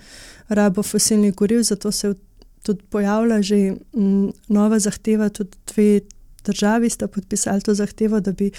rabo 0.48 0.82
fosilnih 0.82 1.34
goriv, 1.34 1.62
zato 1.62 1.92
se 1.92 2.14
tudi 2.62 2.82
pojavlja 2.90 3.42
že 3.42 3.56
m, 3.56 3.78
mm, 3.94 4.32
nova 4.48 4.78
zahteva, 4.78 5.28
tudi 5.28 5.56
dve 5.72 6.00
državi 6.44 6.90
sta 6.90 7.08
podpisali 7.08 7.60
to 7.60 7.74
zahtevo, 7.74 8.20
da 8.20 8.32
bi 8.32 8.50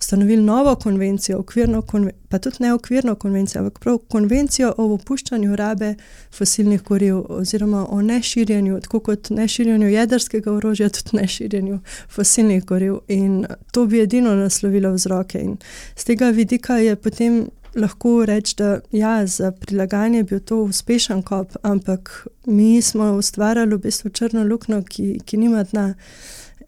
ustanovili 0.00 0.42
novo 0.42 0.74
konvencijo, 0.74 1.38
okvirno 1.38 1.82
konve 1.82 2.12
pa 2.30 2.38
tudi 2.38 2.56
ne 2.60 2.72
okvirno 2.74 3.14
konvencijo, 3.14 3.60
ampak 3.62 3.78
prav 3.78 3.98
konvencijo 3.98 4.74
o 4.78 4.84
opuščanju 4.94 5.56
rabe 5.56 5.94
fosilnih 6.32 6.82
goriv 6.82 7.16
oziroma 7.28 7.86
o 7.90 8.02
neširjenju, 8.02 8.80
tako 8.80 9.00
kot 9.00 9.30
neširjenju 9.30 9.88
jedrskega 9.88 10.52
orožja, 10.52 10.88
tudi 10.88 11.16
neširjenju 11.16 11.80
fosilnih 12.08 12.64
goriv. 12.64 13.00
In 13.08 13.46
to 13.72 13.86
bi 13.86 14.00
edino 14.00 14.34
naslovilo 14.34 14.92
vzroke. 14.94 15.40
In 15.42 15.56
z 15.96 16.04
tega 16.04 16.30
vidika 16.30 16.78
je 16.78 16.96
potem. 16.96 17.46
Lahko 17.74 18.24
rečem, 18.26 18.56
da 18.58 18.80
ja, 18.90 19.26
za 19.26 19.52
prilagajanje 19.52 20.18
je 20.18 20.24
bil 20.24 20.40
to 20.40 20.56
uspešen 20.62 21.20
kop, 21.22 21.52
ampak 21.62 22.26
mi 22.46 22.82
smo 22.82 23.12
ustvarjali 23.12 23.74
v 23.74 23.78
bistvu 23.78 24.10
črno 24.10 24.42
luknjo, 24.44 24.82
ki, 24.82 25.20
ki 25.24 25.36
nima 25.36 25.62
dna 25.62 25.94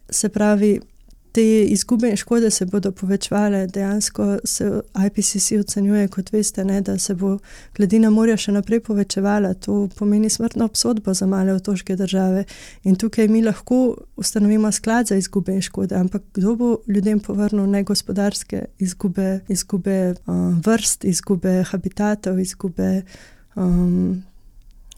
se 0.09 0.29
pravi, 0.29 0.79
te 1.33 1.63
izgube 1.63 2.09
in 2.09 2.17
škode 2.17 2.51
se 2.51 2.65
bodo 2.65 2.91
povečevale. 2.91 3.67
Dejansko 3.67 4.37
se 4.43 4.81
IPCC 5.05 5.51
ocenjuje, 5.59 6.07
kot 6.07 6.31
veste, 6.33 6.65
ne, 6.65 6.81
da 6.81 6.97
se 6.99 7.15
bo 7.17 7.37
gladina 7.77 8.11
morja 8.13 8.37
še 8.37 8.53
naprej 8.53 8.83
povečevala. 8.85 9.53
To 9.65 9.87
pomeni 9.97 10.29
smrtno 10.29 10.67
obsodbo 10.69 11.13
za 11.17 11.25
male 11.27 11.55
otoške 11.57 11.95
države. 11.97 12.43
In 12.83 12.95
tukaj 13.01 13.27
mi 13.27 13.41
lahko 13.41 13.79
ustanovimo 14.15 14.71
sklad 14.71 15.09
za 15.09 15.17
izgube 15.17 15.55
in 15.57 15.65
škode, 15.65 15.97
ampak 15.97 16.27
kdo 16.37 16.55
bo 16.55 16.69
ljudem 16.87 17.19
povrnil 17.19 17.65
negospodarske 17.69 18.65
izgube, 18.79 19.39
izgube 19.49 20.13
um, 20.27 20.61
vrst, 20.65 21.05
izgube 21.09 21.63
habitatov, 21.71 22.39
izgube. 22.39 23.01
Um, 23.55 24.21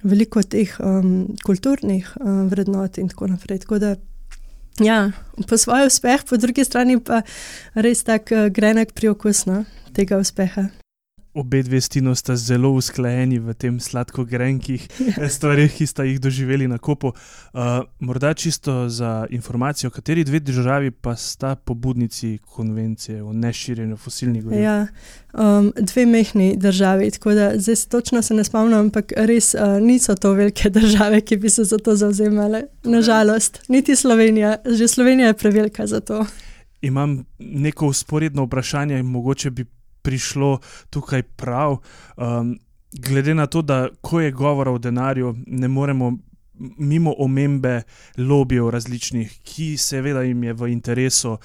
Veliko 0.06 0.44
teh 0.44 0.70
um, 0.86 1.32
kulturnih 1.42 2.12
um, 2.20 2.44
vrednot, 2.52 3.00
in 3.02 3.08
tako 3.10 3.32
naprej. 3.32 3.64
Tako 3.64 3.80
da 3.82 3.96
Ja, 4.84 5.12
po 5.48 5.58
svoj 5.58 5.88
uspeh, 5.88 6.24
po 6.28 6.38
drugi 6.38 6.66
strani 6.68 7.00
pa 7.00 7.22
res 7.80 8.04
tako 8.04 8.36
uh, 8.36 8.50
grenek 8.52 8.92
priokus 8.92 9.46
no, 9.48 9.64
tega 9.96 10.20
uspeha. 10.20 10.68
Obe 11.36 11.64
dve 11.64 11.82
stino 11.82 12.16
sta 12.16 12.36
zelo 12.36 12.70
usklajeni 12.72 13.40
v 13.40 13.54
tem 13.54 13.80
sladko-grenkih 13.80 14.88
stvarih, 15.36 15.74
ki 15.76 15.88
sta 15.88 16.06
jih 16.08 16.20
doživeli 16.24 16.68
na 16.72 16.78
kopu. 16.78 17.12
Uh, 17.12 17.84
morda 18.00 18.34
čisto 18.34 18.90
za 18.90 19.28
informacijo, 19.30 19.90
kateri 19.92 20.24
dve 20.24 20.40
državi 20.40 20.92
pa 20.92 21.16
sta 21.16 21.56
pobudnici 21.56 22.38
konvencije 22.56 23.24
o 23.24 23.34
neširjenju 23.34 23.98
fosilnih 23.98 24.44
goriv? 24.44 24.64
Ja, 24.64 24.88
um, 25.34 25.74
dve 25.76 26.06
mehni 26.06 26.56
državi, 26.58 27.12
tako 27.12 27.34
da 27.34 27.52
zdaj 27.60 27.76
točno 27.90 28.22
se 28.22 28.34
ne 28.34 28.44
spomnim, 28.44 28.80
ampak 28.80 29.14
res 29.18 29.54
uh, 29.54 29.76
niso 29.82 30.16
to 30.16 30.32
velike 30.32 30.70
države, 30.80 31.22
ki 31.22 31.38
bi 31.38 31.50
se 31.50 31.64
za 31.64 31.78
to 31.78 31.96
zauzemale. 31.96 32.64
Nažalost, 32.84 33.60
niti 33.68 33.96
Slovenija, 33.96 34.56
že 34.66 34.88
Slovenija 34.88 35.28
je 35.28 35.34
prevelika 35.34 35.88
za 35.88 36.00
to. 36.00 36.26
Imam 36.82 37.26
neko 37.40 37.88
usporedno 37.88 38.44
vprašanje, 38.44 39.04
mogoče 39.04 39.50
bi 39.50 39.66
prišlo 40.06 40.60
tukaj 40.94 41.24
prav. 41.24 41.80
Um, 42.18 42.56
glede 42.94 43.34
na 43.36 43.48
to, 43.48 43.62
da 43.62 43.88
ko 44.02 44.22
je 44.22 44.32
govora 44.32 44.72
o 44.72 44.78
denarju, 44.78 45.36
ne 45.48 45.68
moremo. 45.68 46.14
Mimo 46.78 47.12
omembe 47.20 47.82
lobijev 48.18 48.70
različnih, 48.70 49.32
ki 49.44 49.74
seveda 49.78 50.22
jim 50.24 50.44
je 50.44 50.54
v 50.54 50.70
interesu, 50.72 51.34
uh, 51.34 51.40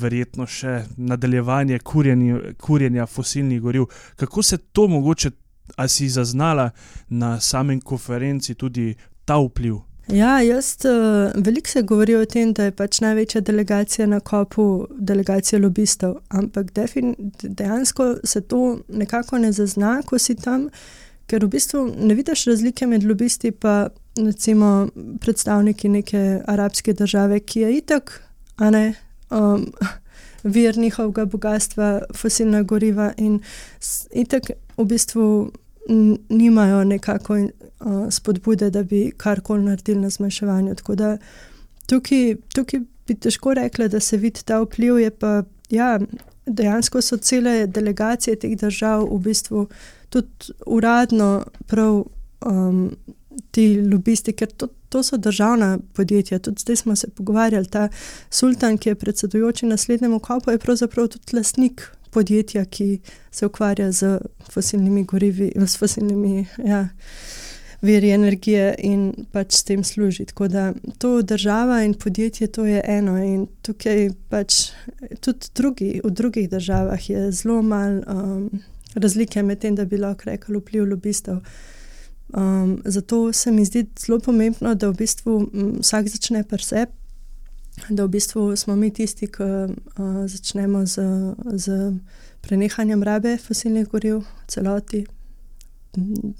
verjetno 0.00 0.44
še 0.46 0.82
nadaljevanje 0.96 1.78
kurjenja, 1.78 2.52
kurjenja 2.60 3.06
fosilnih 3.06 3.62
goriv. 3.64 3.86
Kako 4.16 4.42
se 4.42 4.58
to 4.58 4.88
mogoče, 4.92 5.30
a 5.76 5.88
si 5.88 6.08
zaznala 6.08 6.70
na 7.08 7.40
samem 7.40 7.80
konferenci 7.80 8.54
tudi 8.54 8.94
ta 9.24 9.40
vpliv? 9.40 9.80
Ja, 10.08 10.42
jaz 10.42 10.76
uh, 10.84 11.32
veliko 11.44 11.68
se 11.68 11.82
govori 11.82 12.14
o 12.14 12.24
tem, 12.24 12.52
da 12.54 12.68
je 12.68 12.72
pač 12.78 13.00
največja 13.02 13.40
delegacija 13.42 14.06
na 14.06 14.20
kopu 14.20 14.86
delegacija 14.98 15.58
lobistov, 15.58 16.20
ampak 16.28 16.70
dejansko 17.42 18.14
se 18.24 18.40
to 18.40 18.78
nekako 18.88 19.38
ne 19.38 19.50
zazna, 19.52 20.02
ko 20.06 20.18
si 20.18 20.36
tam, 20.38 20.68
ker 21.26 21.42
v 21.42 21.50
bistvu 21.56 21.82
ne 21.98 22.14
vidiš 22.14 22.44
razlike 22.46 22.86
med 22.86 23.04
lobisti 23.04 23.50
in 23.50 24.26
recimo 24.26 24.88
predstavniki 25.20 25.88
neke 25.88 26.40
arabske 26.46 26.92
države, 26.92 27.40
ki 27.40 27.60
je 27.60 27.76
itak, 27.76 28.22
a 28.56 28.70
ne. 28.70 28.94
Um, 29.30 29.66
vir 30.46 30.78
njihovega 30.78 31.24
bogatstva, 31.24 32.00
fosilna 32.14 32.62
goriva 32.62 33.12
in 33.18 33.40
tako 34.30 34.54
v 34.76 34.84
bistvu 34.86 35.50
nimajo 36.28 36.84
nekako 36.84 37.34
uh, 37.34 37.48
spodbude, 38.10 38.70
da 38.70 38.82
bi 38.82 39.12
karkoli 39.16 39.64
naredili 39.64 40.00
na 40.00 40.10
zmanjševanju. 40.10 40.74
Tako 40.74 40.94
da 40.94 41.18
tukaj, 41.86 42.36
tukaj 42.54 42.80
bi 43.06 43.14
težko 43.14 43.54
rekla, 43.54 43.88
da 43.88 44.00
se 44.00 44.16
vidi 44.16 44.42
ta 44.44 44.60
vpliv. 44.60 45.10
Pa, 45.18 45.42
ja, 45.70 45.98
dejansko 46.46 47.00
so 47.02 47.16
cele 47.16 47.66
delegacije 47.66 48.36
teh 48.36 48.56
držav 48.58 49.06
v 49.10 49.18
bistvu 49.18 49.68
tudi 50.10 50.52
uradno 50.66 51.44
prav. 51.66 52.04
Um, 52.46 52.90
Ti 53.52 53.82
lobisti, 53.92 54.32
ker 54.32 54.48
to, 54.48 54.68
to 54.88 55.02
so 55.04 55.16
državna 55.16 55.78
podjetja. 55.92 56.38
Tudi 56.38 56.60
zdaj 56.60 56.76
smo 56.76 56.96
se 56.96 57.08
pogovarjali, 57.08 57.68
ta 57.68 57.88
sultan, 58.30 58.78
ki 58.78 58.88
je 58.88 58.94
predsedujoči 58.94 59.66
naslednjemu 59.66 60.18
kopu, 60.18 60.50
je 60.50 60.58
pravzaprav 60.58 61.08
tudi 61.08 61.36
lastnik 61.36 61.82
podjetja, 62.10 62.64
ki 62.64 63.00
se 63.30 63.46
ukvarja 63.46 63.92
z 63.92 64.18
fosilnimi 64.50 65.04
gorivi, 65.04 65.52
z 65.66 65.78
fosilnimi 65.78 66.46
ja, 66.64 66.88
viri 67.82 68.10
energije 68.10 68.74
in 68.78 69.12
pač 69.32 69.60
s 69.60 69.64
tem 69.64 69.84
služi. 69.84 70.24
Tako 70.24 70.48
da 70.48 70.72
to 70.98 71.22
država 71.22 71.82
in 71.84 71.94
podjetje, 71.94 72.46
to 72.46 72.64
je 72.66 72.82
eno. 72.84 73.16
In 73.22 73.46
tukaj 73.62 74.10
pač 74.28 74.70
tudi 75.20 75.52
drugi, 75.54 76.00
v 76.04 76.10
drugih 76.10 76.50
državah 76.50 77.10
je 77.10 77.30
zelo 77.32 77.62
malo 77.62 78.02
um, 78.08 78.50
razlike 78.94 79.42
med 79.42 79.60
tem, 79.60 79.76
da 79.76 79.84
bi 79.84 80.00
lahko 80.00 80.30
rekli 80.30 80.58
vpliv 80.58 80.88
lobistov. 80.90 81.42
Um, 82.34 82.82
zato 82.84 83.32
se 83.32 83.50
mi 83.52 83.64
zdi 83.64 83.86
zelo 83.98 84.18
pomembno, 84.18 84.74
da 84.74 84.88
v 84.90 84.96
bistvu 84.98 85.40
vsak 85.80 86.08
začne 86.08 86.42
preseb 86.42 86.88
da 87.88 88.04
v 88.04 88.08
bistvu 88.08 88.56
smo 88.56 88.76
mi 88.76 88.90
tisti, 88.92 89.26
ki 89.26 89.42
uh, 89.42 90.26
začnemo 90.26 90.86
z, 90.86 91.02
z 91.52 91.92
prenehanjem 92.40 93.02
rabe 93.02 93.36
fosilnih 93.38 93.88
goriv 93.88 94.22
v 94.22 94.46
celoti. 94.48 95.04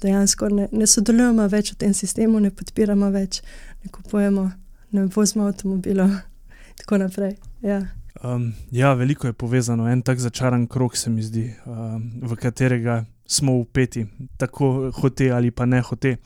Dejansko 0.01 0.49
ne, 0.49 0.67
ne 0.71 0.87
sodelujemo 0.87 1.47
več 1.49 1.73
v 1.73 1.77
tem 1.85 1.93
sistemu, 1.93 2.39
ne 2.39 2.51
podpiramo 2.53 3.09
več, 3.13 3.41
ne 3.83 3.91
kupujemo, 3.93 4.49
ne 4.93 5.05
vozimo 5.13 5.47
avtomobilov 5.49 6.11
in 6.13 6.81
tako 6.83 6.99
naprej. 7.01 7.37
Ja. 7.65 7.81
Um, 8.23 8.51
ja, 8.71 8.93
veliko 8.93 9.27
je 9.27 9.33
povezano, 9.33 9.87
en 9.89 10.01
tak 10.01 10.19
začaran 10.21 10.67
krok 10.67 10.97
se 10.97 11.09
mi 11.09 11.25
zdi, 11.25 11.49
um, 11.65 12.05
v 12.21 12.37
katerega 12.37 13.03
smo 13.27 13.57
upeti, 13.57 14.05
tako 14.37 14.91
hote 14.95 15.31
ali 15.31 15.51
pa 15.51 15.65
ne 15.65 15.81
hote. 15.81 16.17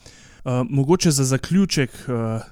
Uh, 0.44 0.62
mogoče 0.68 1.10
za 1.10 1.24
zaključek 1.24 1.90
uh, 2.08 2.42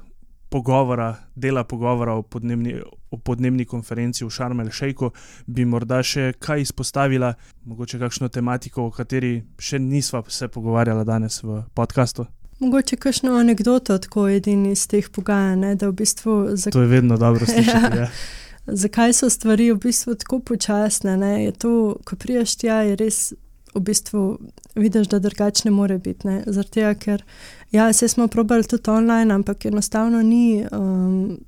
pogovora, 0.50 1.16
dela 1.34 1.64
pogovora 1.64 2.12
o 2.18 2.22
podnebni, 2.22 2.74
o 3.10 3.18
podnebni 3.18 3.64
konferenci 3.64 4.24
v 4.24 4.30
Šarmel 4.30 4.70
Šejku, 4.74 5.12
bi 5.46 5.64
morda 5.64 6.02
še 6.02 6.32
kaj 6.42 6.66
izpostavila, 6.66 7.34
mogoče 7.64 8.00
kakšno 8.02 8.28
tematiko, 8.28 8.88
o 8.88 8.94
kateri 8.94 9.44
še 9.58 9.78
nisva 9.78 10.24
se 10.28 10.48
pogovarjala 10.48 11.06
danes 11.06 11.40
v 11.42 11.62
podkastu. 11.74 12.26
Mogoče 12.60 12.98
kakšno 13.00 13.38
anegdoto, 13.40 13.96
tako 13.98 14.26
edini 14.28 14.74
iz 14.74 14.84
teh 14.90 15.06
pogajanj. 15.08 15.78
V 15.80 15.92
bistvu, 15.96 16.56
zak... 16.60 16.74
To 16.74 16.82
je 16.82 16.90
vedno 16.90 17.16
dobro 17.16 17.46
slišati. 17.52 18.02
ja. 18.02 18.10
Zakaj 18.66 19.14
so 19.16 19.30
stvari 19.30 19.70
v 19.72 19.78
bistvu 19.80 20.14
tako 20.14 20.42
počasne? 20.44 21.16
Je 21.44 21.52
to, 21.52 21.72
ko 22.04 22.16
priješ 22.16 22.58
tja, 22.60 22.82
je 22.90 22.98
res 23.00 23.20
v 23.74 23.80
bistvu 23.80 24.38
vidiš, 24.74 25.08
da 25.08 25.18
drugačne 25.18 25.70
more 25.70 25.98
biti. 25.98 26.28
Zaradi 26.46 26.70
tega, 26.70 26.94
ker 26.94 27.24
ja, 27.70 27.92
se 27.92 28.08
smo 28.08 28.28
probali 28.28 28.64
tudi 28.64 28.90
online, 28.90 29.34
ampak 29.34 29.64
enostavno 29.64 30.22
ni. 30.22 30.66
Um, 30.72 31.38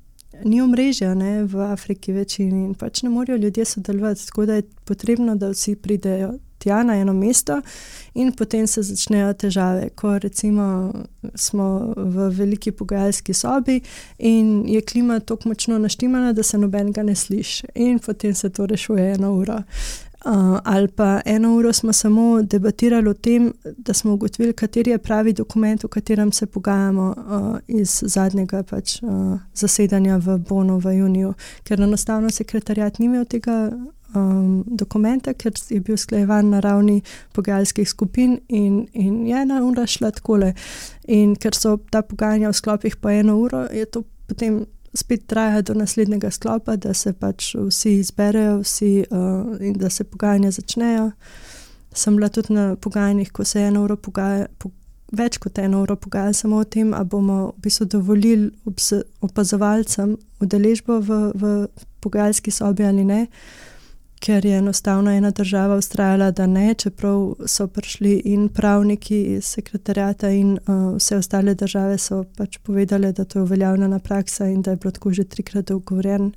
Ni 0.44 0.62
omrežja 0.62 1.12
ne, 1.14 1.44
v 1.44 1.60
Afriki 1.60 2.10
večini 2.12 2.64
in 2.64 2.72
pač 2.74 3.02
ne 3.04 3.10
morejo 3.12 3.36
ljudje 3.38 3.64
sodelovati, 3.64 4.26
tako 4.26 4.46
da 4.46 4.54
je 4.54 4.62
potrebno, 4.88 5.36
da 5.36 5.52
vsi 5.52 5.76
pridejo 5.76 6.32
tja 6.62 6.82
na 6.82 6.96
eno 6.96 7.12
mesto 7.12 7.60
in 8.14 8.32
potem 8.32 8.66
se 8.66 8.82
začnejo 8.82 9.32
težave. 9.32 9.88
Ko 9.94 10.18
recimo 10.18 10.92
smo 11.34 11.92
v 11.96 12.28
veliki 12.38 12.72
pogajalski 12.72 13.34
sobi 13.34 13.80
in 14.18 14.64
je 14.68 14.80
klima 14.80 15.20
tako 15.20 15.48
močno 15.48 15.78
naštimana, 15.78 16.32
da 16.32 16.42
se 16.42 16.58
noben 16.58 16.92
ga 16.92 17.02
ne 17.02 17.14
sliši 17.14 17.66
in 17.74 17.98
potem 17.98 18.34
se 18.34 18.50
to 18.50 18.66
rešuje 18.66 19.12
eno 19.14 19.34
uro. 19.34 19.62
Uh, 20.24 20.58
ali 20.64 20.88
pa 20.88 21.20
eno 21.24 21.56
uro 21.56 21.72
smo 21.72 21.92
samo 21.92 22.42
debatirali 22.42 23.08
o 23.08 23.14
tem, 23.14 23.52
da 23.76 23.92
smo 23.92 24.12
ugotovili, 24.12 24.52
kateri 24.52 24.90
je 24.90 24.98
pravi 24.98 25.32
dokument, 25.32 25.84
v 25.84 25.88
katerem 25.88 26.32
se 26.32 26.46
pogajamo 26.46 27.14
uh, 27.16 27.58
iz 27.68 28.02
zadnjega 28.06 28.62
pač, 28.62 29.02
uh, 29.02 29.40
zasedanja 29.54 30.16
v 30.16 30.38
Bonu 30.38 30.78
v 30.78 30.94
juniju, 30.98 31.34
ker 31.64 31.80
enostavno 31.80 32.30
sekretarjat 32.30 32.98
ni 32.98 33.06
imel 33.06 33.24
tega 33.24 33.72
um, 34.14 34.64
dokumenta, 34.66 35.34
ker 35.34 35.52
je 35.70 35.80
bil 35.80 35.96
sklejevan 35.96 36.50
na 36.50 36.60
ravni 36.60 37.00
pogajalskih 37.32 37.88
skupin 37.88 38.38
in, 38.48 38.86
in 38.92 39.26
je 39.26 39.42
ena 39.42 39.62
ura 39.64 39.86
šla 39.86 40.10
takole. 40.10 40.52
In 41.08 41.34
ker 41.36 41.56
so 41.58 41.76
ta 41.90 42.02
pogajanja 42.02 42.52
v 42.52 42.60
sklopih 42.60 42.96
po 42.96 43.10
eno 43.10 43.40
uro, 43.40 43.66
je 43.72 43.84
to 43.90 44.04
potem 44.28 44.62
spet 44.94 45.26
traja 45.26 45.62
do 45.62 45.74
naslednjega 45.74 46.30
sklopa, 46.30 46.76
da 46.76 46.94
se 46.94 47.12
pač 47.12 47.54
vsi 47.54 47.96
izberejo 48.00 48.58
vsi, 48.60 49.04
uh, 49.10 49.56
in 49.60 49.78
da 49.80 49.90
se 49.90 50.04
pogajanja 50.04 50.50
začnejo. 50.50 51.10
Sem 51.94 52.16
bila 52.16 52.28
tudi 52.28 52.54
na 52.54 52.76
pogajanjih, 52.76 53.32
ko 53.32 53.44
se 53.44 53.60
je 53.60 53.68
eno 53.68 53.84
uro 53.84 53.96
pogajalo. 53.96 54.46
Po, 54.58 54.70
Več 55.12 55.36
kot 55.36 55.58
eno 55.60 55.82
uro 55.82 55.92
pogajali 56.00 56.34
samo 56.34 56.56
o 56.56 56.64
tem, 56.64 56.94
ali 56.96 57.04
bomo 57.04 57.50
v 57.58 57.66
bistvu 57.66 57.84
dovolili 57.84 58.46
opazovalcem 59.20 60.14
udeležbo 60.40 61.02
v, 61.04 61.18
v 61.36 61.50
pogajalski 62.00 62.50
sobi 62.50 62.86
ali 62.88 63.04
ne. 63.04 63.26
Uh, 63.26 63.71
ker 64.22 64.44
je 64.46 64.58
enostavno 64.58 65.10
ena 65.10 65.30
država 65.30 65.76
ustrajala, 65.76 66.30
da 66.30 66.46
ne, 66.46 66.74
čeprav 66.74 67.34
so 67.46 67.66
prišli 67.66 68.20
in 68.24 68.48
pravniki 68.48 69.22
iz 69.36 69.48
sekretarjata, 69.56 70.30
in 70.30 70.52
uh, 70.52 70.94
vse 70.96 71.16
ostale 71.16 71.54
države 71.54 71.98
so 71.98 72.22
pač 72.36 72.58
povedali, 72.62 73.12
da 73.12 73.24
to 73.24 73.38
je 73.38 73.42
uveljavljena 73.42 73.98
praksa 73.98 74.46
in 74.46 74.62
da 74.62 74.70
je 74.70 74.76
bilo 74.76 74.90
tako 74.90 75.12
že 75.12 75.24
trikrat 75.24 75.66
dogovorjen, 75.66 76.30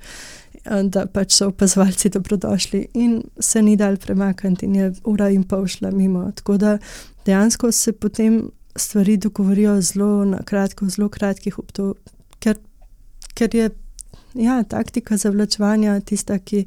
uh, 0.65 0.81
da 0.81 1.05
pač 1.05 1.37
so 1.37 1.51
opazovalci 1.53 2.09
dobrodošli 2.09 2.87
in 2.93 3.21
se 3.39 3.61
ni 3.61 3.75
dal 3.75 3.97
premakniti, 3.97 4.65
in 4.65 4.75
je 4.75 4.91
ura 5.03 5.29
in 5.29 5.43
pol 5.43 5.67
šla 5.67 5.91
mimo. 5.91 6.31
Tako 6.31 6.57
da 6.57 6.77
dejansko 7.25 7.71
se 7.71 7.91
potem 7.91 8.49
stvari 8.75 9.17
dogovorijo 9.17 9.81
zelo 9.81 10.25
na 10.25 10.41
kratko, 10.43 10.89
zelo 10.89 11.09
kratkih 11.09 11.59
obdobjih, 11.59 12.13
ker, 12.39 12.57
ker 13.33 13.55
je 13.55 13.69
ja, 14.33 14.63
taktika 14.63 15.17
zavlačevanja 15.17 15.99
tista, 15.99 16.39
ki 16.39 16.65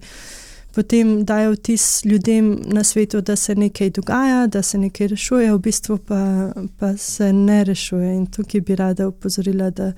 potem 0.74 1.24
dajo 1.24 1.52
vtis 1.52 2.04
ljudem 2.04 2.58
na 2.64 2.84
svetu, 2.84 3.20
da 3.20 3.36
se 3.36 3.54
nekaj 3.54 3.90
dogaja, 3.90 4.46
da 4.46 4.62
se 4.62 4.78
nekaj 4.78 5.06
rešuje, 5.06 5.52
v 5.52 5.58
bistvu 5.58 5.98
pa, 5.98 6.52
pa 6.78 6.96
se 6.96 7.32
ne 7.32 7.64
rešuje. 7.64 8.14
In 8.14 8.26
tukaj 8.26 8.60
bi 8.60 8.76
rada 8.76 9.08
upozorila, 9.08 9.70
da 9.70 9.92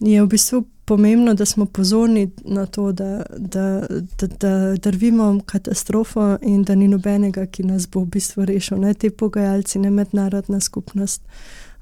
je 0.00 0.22
v 0.22 0.26
bistvu 0.26 0.64
pomembno, 0.84 1.34
da 1.34 1.44
smo 1.44 1.66
pozorni 1.66 2.30
na 2.44 2.66
to, 2.66 2.92
da, 2.92 3.22
da, 3.36 3.86
da, 4.20 4.26
da 4.26 4.76
drvimo 4.76 5.40
katastrofo 5.46 6.36
in 6.42 6.62
da 6.62 6.74
ni 6.74 6.88
nobenega, 6.88 7.46
ki 7.46 7.62
nas 7.62 7.88
bo 7.88 8.00
v 8.00 8.06
bistvu 8.06 8.44
rešil. 8.44 8.78
Ne 8.78 8.94
ti 8.94 9.10
pogajalci, 9.10 9.78
ne 9.78 9.90
mednarodna 9.90 10.60
skupnost, 10.60 11.22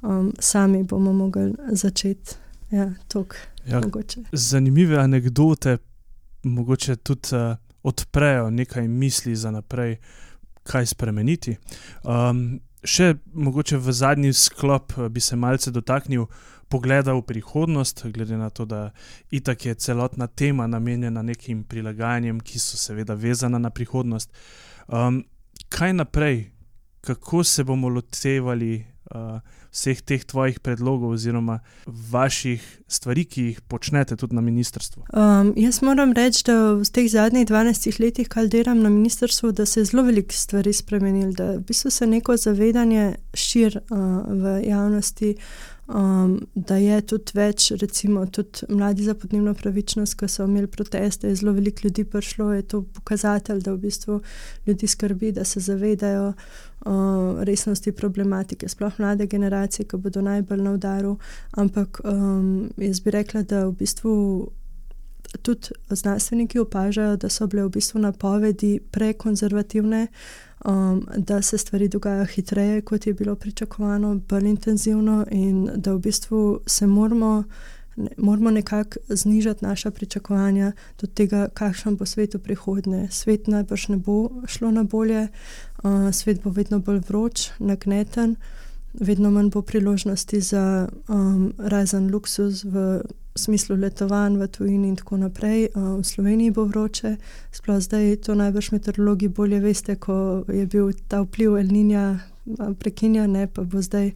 um, 0.02 0.32
sami 0.38 0.82
bomo 0.82 1.12
mogli 1.12 1.52
začeti. 1.72 2.36
Ja, 2.70 2.92
ja, 3.66 3.80
zanimive 4.32 4.98
anekdote, 4.98 5.76
mogoče 6.42 6.96
tudi. 6.96 7.28
Uh, 7.32 7.63
odprejo 7.84 8.50
nekaj 8.50 8.88
misli 8.88 9.36
za 9.36 9.50
naprej, 9.50 9.98
kaj 10.64 10.86
spremeniti. 10.86 11.56
Um, 12.02 12.60
še 12.84 13.14
mogoče 13.32 13.78
v 13.80 13.92
zadnji 13.92 14.32
sklop 14.32 14.96
eh, 14.96 15.08
bi 15.08 15.20
se 15.20 15.36
malce 15.36 15.70
dotaknil 15.70 16.26
pogleda 16.68 17.12
v 17.14 17.22
prihodnost, 17.22 18.06
glede 18.12 18.36
na 18.40 18.48
to, 18.50 18.64
da 18.64 18.90
itak 19.30 19.66
je 19.66 19.74
celotna 19.74 20.26
tema 20.26 20.66
namenjena 20.66 21.22
nekim 21.22 21.62
prilagajanjem, 21.64 22.40
ki 22.40 22.58
so 22.58 22.80
seveda 22.80 23.14
vezana 23.14 23.60
na 23.60 23.70
prihodnost. 23.70 24.32
Um, 24.88 25.22
kaj 25.68 25.92
naprej, 25.92 26.50
kako 27.04 27.44
se 27.44 27.64
bomo 27.64 27.88
lotevali 27.88 28.93
uh, 29.14 29.40
vseh 29.74 30.00
teh 30.02 30.24
tvojih 30.24 30.60
predlogov 30.60 31.16
oziroma 31.16 31.58
vaših 31.86 32.62
stvari, 32.88 33.24
ki 33.24 33.42
jih 33.48 33.60
počnete 33.60 34.16
tudi 34.16 34.36
na 34.36 34.42
ministrstvu? 34.44 35.06
Um, 35.12 35.52
jaz 35.56 35.80
moram 35.82 36.12
reči, 36.12 36.44
da 36.46 36.56
v 36.78 36.86
teh 36.86 37.08
zadnjih 37.10 37.46
12 37.48 38.00
letih, 38.00 38.28
kar 38.28 38.48
delam 38.48 38.82
na 38.82 38.92
ministrstvu, 38.92 39.52
da 39.52 39.66
se 39.66 39.80
je 39.80 39.90
zelo 39.90 40.06
veliko 40.06 40.34
stvari 40.34 40.72
spremenilo, 40.72 41.32
da 41.32 41.52
v 41.56 41.62
bistvu 41.68 41.90
se 41.90 42.06
neko 42.06 42.36
zavedanje 42.36 43.14
širi 43.34 43.80
uh, 43.90 43.98
v 44.28 44.60
javnosti. 44.68 45.34
Um, 45.86 46.38
da 46.54 46.78
je 46.80 47.00
tudi 47.04 47.34
več, 47.36 47.66
recimo, 47.76 48.22
tudi 48.32 48.64
mladi 48.72 49.04
za 49.04 49.12
podnebno 49.14 49.52
pravičnost, 49.54 50.16
ki 50.16 50.28
so 50.32 50.46
imeli 50.48 50.66
proteste, 50.66 51.28
je 51.28 51.36
zelo 51.36 51.52
veliko 51.52 51.84
ljudi 51.84 52.06
prišlo, 52.08 52.52
je 52.56 52.62
to 52.62 52.82
pokazatelj, 52.96 53.60
da 53.66 53.74
v 53.74 53.82
bistvu 53.82 54.20
ljudi 54.66 54.88
skrbi, 54.88 55.32
da 55.36 55.44
se 55.44 55.60
zavedajo 55.60 56.30
uh, 56.32 57.42
resnosti 57.44 57.92
problematike, 57.92 58.68
sploh 58.68 58.96
mlade 58.98 59.26
generacije, 59.26 59.84
ki 59.84 60.00
bodo 60.00 60.24
najbolj 60.24 60.64
na 60.64 60.72
udaru. 60.72 61.18
Ampak 61.52 62.00
um, 62.04 62.70
jaz 62.76 63.04
bi 63.04 63.12
rekla, 63.20 63.42
da 63.42 63.66
v 63.66 63.76
bistvu 63.84 64.14
tudi 65.42 65.68
znanstveniki 65.90 66.58
opažajo, 66.58 67.16
da 67.16 67.28
so 67.28 67.46
bile 67.46 67.64
v 67.64 67.68
bistvu 67.68 68.00
napovedi 68.00 68.80
prekonzervativne, 68.90 70.06
um, 70.64 71.06
da 71.16 71.42
se 71.42 71.58
stvari 71.58 71.88
dogajajo 71.88 72.26
hitreje, 72.26 72.80
kot 72.80 73.06
je 73.06 73.14
bilo 73.14 73.34
pričakovano, 73.34 74.20
bolj 74.28 74.48
intenzivno, 74.48 75.24
in 75.30 75.70
da 75.76 75.92
v 75.92 75.98
bistvu 75.98 76.60
se 76.66 76.86
moramo. 76.86 77.44
Ne, 77.96 78.10
moramo 78.18 78.50
nekako 78.50 78.98
znižati 79.08 79.64
naša 79.64 79.90
pričakovanja 79.90 80.72
do 81.00 81.06
tega, 81.06 81.48
kakšen 81.54 81.96
bo 81.96 82.06
svet 82.06 82.34
v 82.34 82.38
prihodnje. 82.38 83.08
Svet 83.10 83.46
najbrž 83.46 83.88
ne 83.88 83.96
bo 83.96 84.30
šlo 84.46 84.70
na 84.70 84.82
bolje, 84.82 85.28
uh, 85.84 86.10
svet 86.12 86.42
bo 86.42 86.50
vedno 86.50 86.78
bolj 86.78 86.98
vroč, 87.08 87.50
nagneten, 87.58 88.34
vedno 88.94 89.30
manj 89.30 89.50
bo 89.50 89.62
priložnosti 89.62 90.40
za 90.40 90.88
um, 91.08 91.52
razen 91.58 92.10
luksus 92.10 92.64
v 92.64 93.00
smislu 93.34 93.76
letovanj 93.76 94.38
v 94.38 94.48
tujini 94.48 94.88
in 94.88 94.96
tako 94.96 95.16
naprej. 95.16 95.68
Uh, 95.74 95.98
v 96.00 96.04
Sloveniji 96.04 96.50
bo 96.50 96.64
vroče, 96.64 97.16
sploh 97.52 97.80
zdaj 97.80 98.16
to 98.16 98.34
najbrž 98.34 98.70
meteorologi 98.72 99.28
bolje 99.28 99.60
veste, 99.60 99.96
ko 99.96 100.44
je 100.48 100.66
bil 100.66 100.92
ta 101.08 101.22
vpliv 101.22 101.56
Elninja 101.58 102.20
prekinjen, 102.78 103.32
ne 103.32 103.46
pa 103.46 103.62
bo 103.62 103.82
zdaj. 103.82 104.12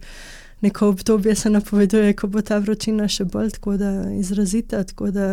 Neko 0.61 0.87
obdobje 0.87 1.35
se 1.35 1.49
napoveduje, 1.49 2.13
ko 2.13 2.27
bo 2.27 2.41
ta 2.41 2.57
vročina 2.59 3.05
še 3.07 3.23
bolj 3.23 3.53
tako 3.55 3.77
izrazita. 4.19 4.83
Tako 4.83 5.11
da 5.11 5.27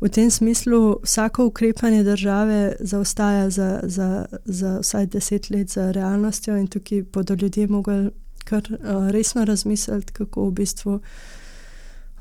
v 0.00 0.08
tem 0.08 0.30
smislu 0.30 0.96
vsako 1.04 1.46
ukrepanje 1.46 2.04
države 2.04 2.76
zaostaja 2.80 3.50
za, 3.50 3.80
za, 3.82 4.26
za 4.44 4.78
vsaj 4.80 5.06
deset 5.06 5.50
let 5.50 5.68
za 5.70 5.90
realnostjo, 5.92 6.56
in 6.56 6.66
tukaj 6.66 7.04
bodo 7.12 7.36
ljudje 7.36 7.68
mogli 7.68 8.10
kar 8.44 8.64
uh, 8.72 9.10
resno 9.10 9.44
razmisliti, 9.44 10.12
kako 10.12 10.48
v 10.48 10.52
bistvu 10.52 11.00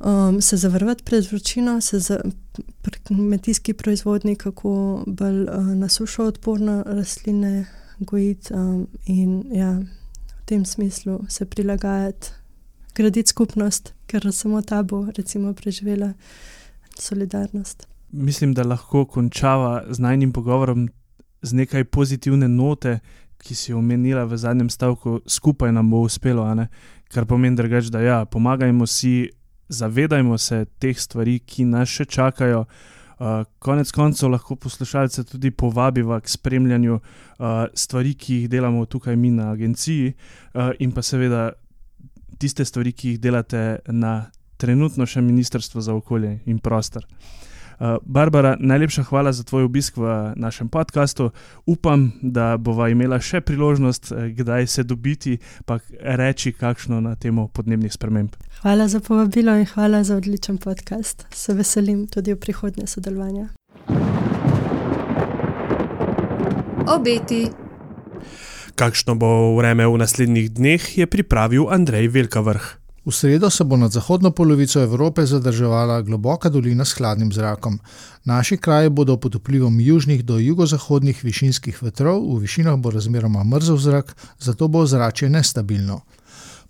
um, 0.04 0.42
se 0.42 0.58
zavrvati 0.58 1.04
pred 1.04 1.26
vročino, 1.32 1.82
se 1.82 2.00
za 2.00 2.20
kmetijski 3.04 3.74
proizvodni, 3.74 4.36
kako 4.36 5.04
bolj 5.08 5.44
uh, 5.44 5.66
na 5.66 5.90
sušo 5.90 6.26
odporne 6.26 6.84
rastline 6.86 7.66
gojiti 8.00 8.54
um, 8.54 8.88
in 9.06 9.44
ja, 9.52 9.72
v 10.42 10.46
tem 10.46 10.66
smislu 10.66 11.20
se 11.30 11.46
prilagajati, 11.46 12.28
graditi 12.96 13.30
skupnost, 13.30 13.94
ker 14.08 14.34
samo 14.34 14.62
ta 14.62 14.84
bo 14.84 15.08
recimo 15.18 15.54
preživela 15.54 16.14
solidarnost. 17.00 17.88
Mislim, 18.12 18.54
da 18.54 18.64
lahko 18.64 19.06
končava 19.06 19.84
z 19.90 20.00
najnim 20.00 20.32
pogovorom 20.34 20.90
z 21.42 21.54
nekaj 21.54 21.84
pozitivne 21.84 22.48
note, 22.48 23.00
ki 23.42 23.56
si 23.56 23.74
omenila 23.74 24.26
v 24.26 24.38
zadnjem 24.38 24.70
stavku, 24.70 25.22
skupaj 25.26 25.72
nam 25.72 25.90
bo 25.90 26.04
uspelo, 26.06 26.46
kar 27.10 27.26
pomeni, 27.26 27.58
drugač, 27.58 27.90
da 27.90 28.02
ja, 28.02 28.26
pomagajmo 28.26 28.86
si, 28.88 29.32
zavedajmo 29.72 30.38
se 30.38 30.66
teh 30.80 30.98
stvari, 31.00 31.40
ki 31.40 31.66
nas 31.72 31.90
še 31.90 32.06
čakajo. 32.06 32.66
Uh, 33.22 33.44
konec 33.62 33.92
koncev 33.94 34.32
lahko 34.34 34.56
poslušalce 34.58 35.24
tudi 35.30 35.52
povabimo 35.52 36.18
k 36.20 36.30
spremljanju 36.30 36.96
uh, 36.98 37.66
stvari, 37.74 38.16
ki 38.18 38.40
jih 38.40 38.50
delamo 38.50 38.86
tukaj 38.86 39.16
mi 39.16 39.30
na 39.32 39.52
agenciji, 39.52 40.14
uh, 40.54 40.72
in 40.80 40.92
pa 40.92 41.04
seveda 41.06 41.52
tiste 42.42 42.66
stvari, 42.66 42.96
ki 42.98 43.14
jih 43.14 43.22
delate 43.22 43.80
na 43.94 44.32
trenutno 44.58 45.06
še 45.06 45.22
Ministrstvo 45.22 45.82
za 45.82 45.94
okolje 45.94 46.40
in 46.50 46.60
prostor. 46.60 47.06
Uh, 47.06 47.51
Barbara, 48.02 48.56
najlepša 48.60 49.04
hvala 49.04 49.34
za 49.34 49.44
tvoj 49.44 49.64
obisk 49.64 49.98
v 49.98 50.34
našem 50.36 50.70
podkastu. 50.70 51.32
Upam, 51.66 52.12
da 52.22 52.58
bova 52.58 52.90
imela 52.90 53.18
še 53.20 53.42
priložnost, 53.42 54.12
uh, 54.12 54.28
kdaj 54.38 54.68
se 54.68 54.84
dobiti, 54.84 55.38
pa 55.66 55.80
reči 56.02 56.54
kakšno 56.54 57.02
na 57.02 57.16
temo 57.16 57.48
podnebnih 57.48 57.94
sprememb. 57.94 58.36
Hvala 58.62 58.88
za 58.88 59.00
povabilo 59.00 59.56
in 59.58 59.66
hvala 59.66 60.04
za 60.04 60.16
odličen 60.16 60.58
podcast. 60.58 61.26
Se 61.34 61.54
veselim 61.54 62.06
tudi 62.08 62.34
v 62.34 62.40
prihodnje 62.40 62.88
sodelovanja. 62.88 63.50
Obeti. 66.86 67.50
Kakšno 68.76 69.16
bo 69.16 69.56
vreme 69.58 69.88
v 69.88 69.98
naslednjih 69.98 70.54
dneh, 70.54 70.98
je 70.98 71.10
pripravil 71.10 71.66
Andrej 71.70 72.14
Velkavrh. 72.14 72.81
V 73.06 73.12
sredo 73.12 73.50
se 73.50 73.64
bo 73.64 73.78
nad 73.78 73.92
zahodno 73.92 74.32
polovico 74.32 74.80
Evrope 74.80 75.26
zadrževala 75.26 76.02
globoka 76.02 76.50
dolina 76.50 76.86
s 76.86 76.94
hladnim 76.94 77.32
zrakom. 77.34 77.80
Naši 78.26 78.58
kraji 78.58 78.90
bodo 78.90 79.18
pod 79.18 79.36
vplivom 79.36 79.80
južnih 79.80 80.24
do 80.24 80.38
jugozahodnih 80.38 81.24
višinskih 81.24 81.84
vetrov, 81.84 82.22
v 82.22 82.40
višinah 82.40 82.78
bo 82.78 82.92
razmeroma 82.92 83.44
mrzel 83.44 83.78
zrak, 83.78 84.16
zato 84.40 84.68
bo 84.68 84.80
ozračje 84.80 85.30
nestabilno. 85.30 86.02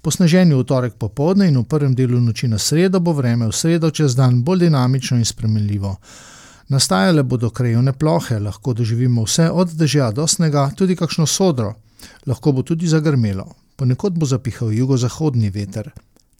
Po 0.01 0.11
sneženju 0.11 0.59
v 0.59 0.63
torek 0.63 0.93
popovdne 0.95 1.47
in 1.47 1.57
v 1.57 1.63
prvem 1.63 1.95
delu 1.95 2.19
noči 2.19 2.47
na 2.47 2.57
sredo 2.57 2.99
bo 2.99 3.11
vreme 3.13 3.47
v 3.47 3.51
sredo 3.51 3.91
čez 3.91 4.15
dan 4.15 4.43
bolj 4.43 4.59
dinamično 4.59 5.17
in 5.17 5.25
spremenljivo. 5.25 5.95
Nastajale 6.69 7.23
bodo 7.23 7.49
krajovne 7.49 7.93
plohe, 7.93 8.39
lahko 8.39 8.73
doživimo 8.73 9.23
vse 9.27 9.49
od 9.51 9.75
dežja 9.75 10.11
do 10.11 10.27
snega, 10.27 10.71
tudi 10.77 10.95
kakšno 10.95 11.27
sodro, 11.27 11.73
lahko 12.25 12.51
bo 12.51 12.63
tudi 12.63 12.87
zagrmelo. 12.87 13.45
Ponekod 13.75 14.15
bo 14.15 14.25
zapihal 14.25 14.71
jugozahodni 14.71 15.49
veter. 15.49 15.91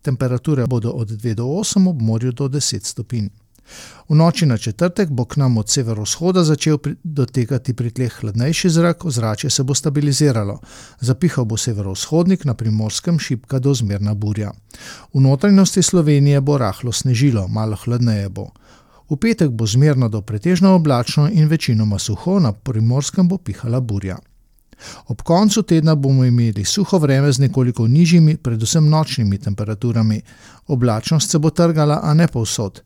Temperature 0.02 0.68
bodo 0.68 0.92
od 0.92 1.10
2 1.10 1.34
do 1.34 1.46
8, 1.46 1.88
ob 1.88 2.02
morju 2.02 2.32
do 2.32 2.48
10 2.48 2.86
stopinj. 2.86 3.30
V 4.10 4.16
noči 4.16 4.46
na 4.46 4.58
četrtek 4.58 5.10
bo 5.10 5.26
k 5.26 5.38
nam 5.38 5.58
od 5.58 5.70
severovzhoda 5.70 6.44
začel 6.44 6.78
dotekati 7.04 7.74
pri 7.74 7.92
tleh 7.92 8.14
hladnejši 8.14 8.70
zrak, 8.70 9.06
ozračje 9.06 9.50
se 9.50 9.64
bo 9.64 9.74
stabiliziralo. 9.74 10.60
Zapihal 11.00 11.46
bo 11.46 11.58
severovzhodnik, 11.58 12.46
na 12.46 12.54
primorskem 12.54 13.20
šipka 13.20 13.60
do 13.60 13.74
zmerna 13.74 14.14
burja. 14.14 14.52
V 15.14 15.22
notranjosti 15.22 15.82
Slovenije 15.84 16.42
bo 16.42 16.58
rahlo 16.58 16.92
snežilo, 16.92 17.48
malo 17.48 17.76
hladneje 17.76 18.30
bo. 18.30 18.50
V 19.10 19.16
petek 19.16 19.50
bo 19.50 19.68
zmerno 19.68 20.10
do 20.10 20.22
pretežno 20.22 20.76
oblačno 20.76 21.30
in 21.30 21.48
večinoma 21.48 22.00
suho, 22.00 22.40
na 22.40 22.52
primorskem 22.54 23.28
bo 23.28 23.38
pihala 23.38 23.80
burja. 23.80 24.18
Ob 25.08 25.22
koncu 25.22 25.64
tedna 25.64 25.96
bomo 25.96 26.26
imeli 26.26 26.66
suho 26.66 26.98
vreme 26.98 27.32
z 27.32 27.40
nekoliko 27.40 27.88
nižjimi, 27.88 28.38
predvsem 28.38 28.90
nočnimi 28.90 29.38
temperaturami. 29.38 30.22
Oblačnost 30.68 31.32
se 31.32 31.40
bo 31.40 31.50
trgala, 31.50 32.00
a 32.04 32.14
ne 32.14 32.28
povsod. 32.28 32.82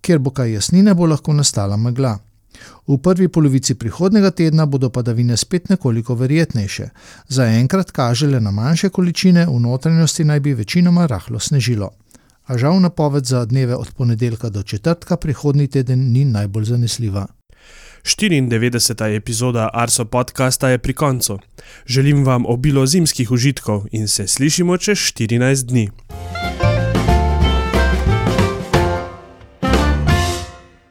Ker 0.00 0.18
bo 0.18 0.30
kaj 0.30 0.52
jasnine, 0.52 0.94
bo 0.94 1.06
lahko 1.06 1.32
nastala 1.32 1.76
megla. 1.76 2.18
V 2.88 2.96
prvi 2.98 3.28
polovici 3.28 3.74
prihodnega 3.74 4.30
tedna 4.30 4.66
bodo 4.66 4.90
padavine 4.90 5.36
spet 5.36 5.68
nekoliko 5.68 6.14
verjetnejše. 6.14 6.88
Za 7.28 7.44
enkrat 7.44 7.90
kaže 7.90 8.26
le 8.26 8.40
na 8.40 8.50
manjše 8.50 8.88
količine, 8.88 9.46
v 9.46 9.60
notranjosti 9.60 10.24
naj 10.24 10.40
bi 10.40 10.54
večinoma 10.54 11.06
rahlo 11.06 11.38
snežilo. 11.38 11.90
A 12.46 12.58
žal 12.58 12.80
napoved 12.80 13.24
za 13.24 13.44
dneve 13.44 13.76
od 13.76 13.92
ponedeljka 13.92 14.48
do 14.48 14.62
četrtka 14.62 15.16
prihodnji 15.16 15.66
teden 15.68 16.12
ni 16.12 16.24
najbolj 16.24 16.64
zanesljiva. 16.64 17.26
94. 18.04 19.14
epizoda 19.16 19.70
Arso 19.72 20.04
podcasta 20.04 20.68
je 20.68 20.78
pri 20.78 20.92
koncu. 20.92 21.38
Želim 21.86 22.24
vam 22.24 22.46
obilo 22.46 22.86
zimskih 22.86 23.30
užitkov 23.30 23.86
in 23.92 24.08
se 24.08 24.26
slišimo 24.26 24.76
čez 24.76 24.98
14 24.98 25.66
dni. 25.66 25.88